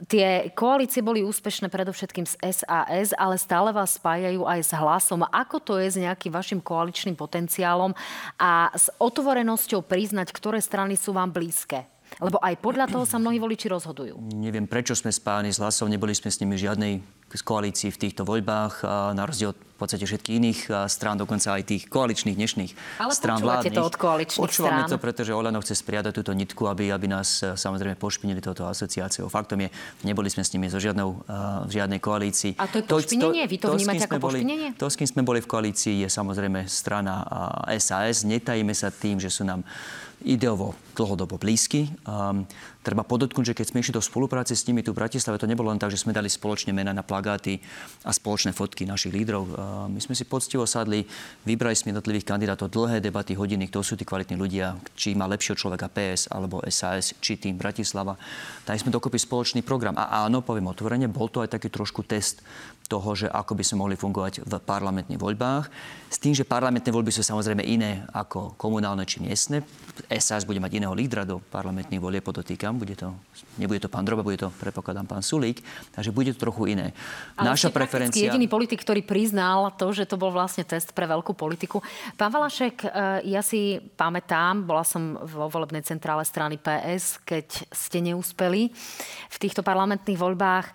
[0.06, 5.26] Tie koalície boli úspešné predovšetkým s SAS, ale stále vás spájajú aj s hlasom.
[5.26, 7.94] Ako to je s nejakým vašim koaličným potenciálom
[8.38, 11.86] a s otvorenosťou priznať, ktoré strany sú vám blízke?
[12.18, 14.18] Lebo aj podľa toho sa mnohí voliči rozhodujú.
[14.34, 15.86] Neviem, prečo sme spájani s hlasom.
[15.86, 16.98] Neboli sme s nimi žiadnej
[17.30, 18.82] z koalícií v týchto voľbách,
[19.14, 20.60] na rozdiel od v podstate všetkých iných
[20.92, 23.72] strán, dokonca aj tých koaličných dnešných Ale strán vládnych.
[23.72, 24.92] to od koaličných Počúvame strán.
[24.92, 29.32] to, pretože Olano chce spriadať túto nitku, aby, aby nás e, samozrejme pošpinili touto asociáciou.
[29.32, 29.72] Faktom je,
[30.04, 31.24] neboli sme s nimi zo žiadnou,
[31.64, 32.60] v žiadnej koalícii.
[32.60, 33.48] A to je pošpinenie?
[33.48, 34.68] Vy to, to vnímate ako boli, pošpinenie?
[34.76, 37.24] To, s kým sme boli v koalícii, je samozrejme strana
[37.80, 38.28] SAS.
[38.28, 39.64] Netajíme sa tým, že sú nám
[40.24, 41.88] ideovo dlhodobo blízky.
[42.80, 45.68] Treba podotknúť, že keď sme išli do spolupráce s nimi tu v Bratislave, to nebolo
[45.68, 47.60] len tak, že sme dali spoločne mena na plagáty
[48.04, 49.52] a spoločné fotky našich lídrov.
[49.92, 51.04] My sme si poctivo sadli,
[51.44, 55.60] vybrali sme jednotlivých kandidátov, dlhé debaty, hodiny, kto sú tí kvalitní ľudia, či má lepšieho
[55.60, 58.16] človeka PS alebo SAS, či tým Bratislava.
[58.64, 60.00] Dali sme dokopy spoločný program.
[60.00, 62.40] A áno, poviem otvorene, bol to aj taký trošku test
[62.88, 65.70] toho, že ako by sme mohli fungovať v parlamentných voľbách.
[66.10, 69.62] S tým, že parlamentné voľby sú samozrejme iné ako komunálne či miestne.
[70.10, 72.69] SAS bude mať iného lídra do parlamentných volieb, podotýkam.
[72.76, 73.14] Bude to,
[73.56, 75.64] nebude to pán Droba, bude to, predpokladám, pán Sulík.
[75.94, 76.92] Takže bude to trochu iné.
[77.38, 78.28] Ale Naša preferencia...
[78.28, 81.80] jediný politik, ktorý priznal to, že to bol vlastne test pre veľkú politiku.
[82.14, 82.88] Pán Valašek, e,
[83.30, 88.70] ja si pamätám, bola som vo volebnej centrále strany PS, keď ste neúspeli
[89.30, 90.66] v týchto parlamentných voľbách.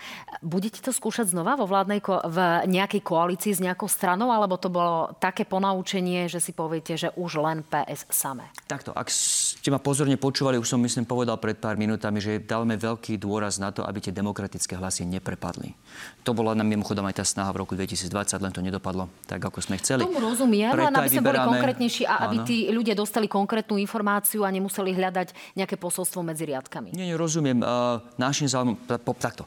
[0.41, 2.37] Budete to skúšať znova vo vládnej v
[2.69, 7.41] nejakej koalícii s nejakou stranou, alebo to bolo také ponaučenie, že si poviete, že už
[7.41, 8.49] len PS samé?
[8.65, 12.75] Takto, ak ste ma pozorne počúvali, už som myslím povedal pred pár minútami, že dávame
[12.75, 15.77] veľký dôraz na to, aby tie demokratické hlasy neprepadli.
[16.25, 18.09] To bola nám mimochodom aj tá snaha v roku 2020,
[18.41, 20.03] len to nedopadlo tak, ako sme chceli.
[20.03, 21.37] Tomu rozumiem, Preto len aby sme vyberáme...
[21.37, 26.49] boli konkrétnejší a aby tí ľudia dostali konkrétnu informáciu a nemuseli hľadať nejaké posolstvo medzi
[26.49, 26.91] riadkami.
[26.97, 27.61] Nie, nerozumiem.
[27.61, 29.45] Uh, našim záujmom, takto,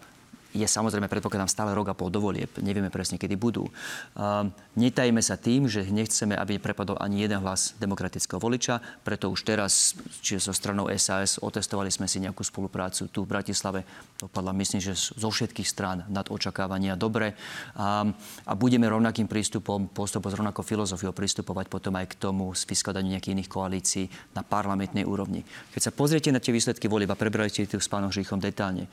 [0.57, 2.49] je samozrejme, predpokladám, stále rok a pol do volieb.
[2.61, 3.69] Nevieme presne, kedy budú.
[4.17, 4.49] Uh,
[4.81, 9.93] netajíme sa tým, že nechceme, aby neprepadol ani jeden hlas demokratického voliča, preto už teraz,
[10.25, 13.85] čiže so stranou SAS, otestovali sme si nejakú spoluprácu tu v Bratislave.
[14.17, 17.37] Dopadla, myslím, že zo všetkých strán nad očakávania dobre.
[17.77, 18.17] Um,
[18.49, 23.13] a budeme rovnakým prístupom, postupovať s rovnakou filozofiou pristupovať potom aj k tomu s vyskladaniu
[23.13, 25.45] nejakých iných koalícií na parlamentnej úrovni.
[25.77, 28.89] Keď sa pozriete na tie výsledky volieb a preberajte tu s pánom Žichom detálne,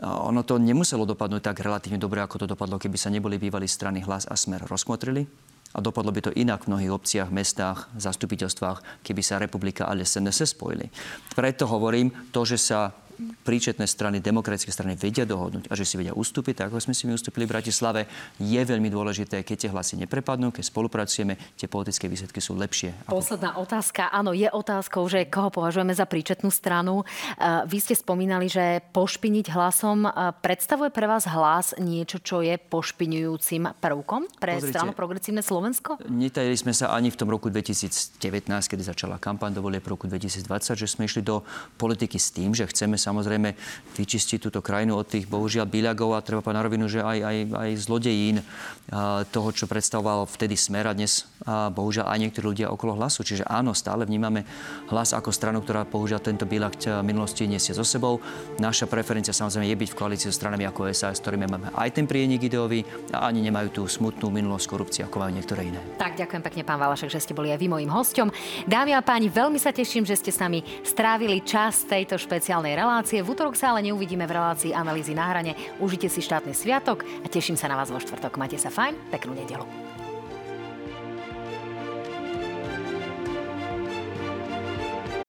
[0.00, 4.00] ono to nemuselo dopadnúť tak relatívne dobre, ako to dopadlo, keby sa neboli bývali strany
[4.00, 5.28] Hlas a Smer rozmotrili.
[5.70, 10.58] A dopadlo by to inak v mnohých obciach, mestách, zastupiteľstvách, keby sa republika a SNS
[10.58, 10.90] spojili.
[11.38, 12.90] Preto hovorím, to, že sa
[13.44, 17.04] príčetné strany, demokratické strany vedia dohodnúť a že si vedia ustúpiť, tak ako sme si
[17.06, 18.06] my ustúpili v Bratislave,
[18.40, 22.92] je veľmi dôležité, keď tie hlasy neprepadnú, keď spolupracujeme, tie politické výsledky sú lepšie.
[23.06, 24.10] Posledná otázka.
[24.10, 27.04] Áno, je otázkou, že koho považujeme za príčetnú stranu.
[27.66, 30.08] Vy ste spomínali, že pošpiniť hlasom
[30.40, 36.00] predstavuje pre vás hlas niečo, čo je pošpiňujúcim prvkom pre Pozrite, stranu Progresívne Slovensko?
[36.06, 40.46] Netajili sme sa ani v tom roku 2019, kedy začala kampaň do volieb roku 2020,
[40.74, 41.42] že sme išli do
[41.76, 43.58] politiky s tým, že chceme sa samozrejme
[43.98, 47.36] vyčistiť túto krajinu od tých bohužiaľ byľagov a treba povedať na rovinu, že aj, aj,
[47.52, 48.36] aj zlodejín
[49.34, 53.26] toho, čo predstavoval vtedy Smer a dnes bohužiaľ aj niektorí ľudia okolo hlasu.
[53.26, 54.46] Čiže áno, stále vnímame
[54.88, 58.22] hlas ako stranu, ktorá bohužiaľ tento bíľak minulosti nesie so sebou.
[58.62, 61.90] Naša preferencia samozrejme je byť v koalícii so stranami ako SAS, s ktorými máme aj
[61.90, 65.80] ten prienik ideový a ani nemajú tú smutnú minulosť korupcie, ako majú niektoré iné.
[65.98, 68.28] Tak, ďakujem pekne, pán Valašek, že ste boli aj vy mojím hosťom.
[68.68, 72.99] Dámy a páni, veľmi sa teším, že ste s nami strávili čas tejto špeciálnej relácie
[73.00, 73.24] relácie.
[73.24, 75.56] V útorok sa ale neuvidíme v relácii analýzy na hrane.
[75.80, 78.36] Užite si štátny sviatok a teším sa na vás vo štvrtok.
[78.36, 79.64] Majte sa fajn, peknú nedelu.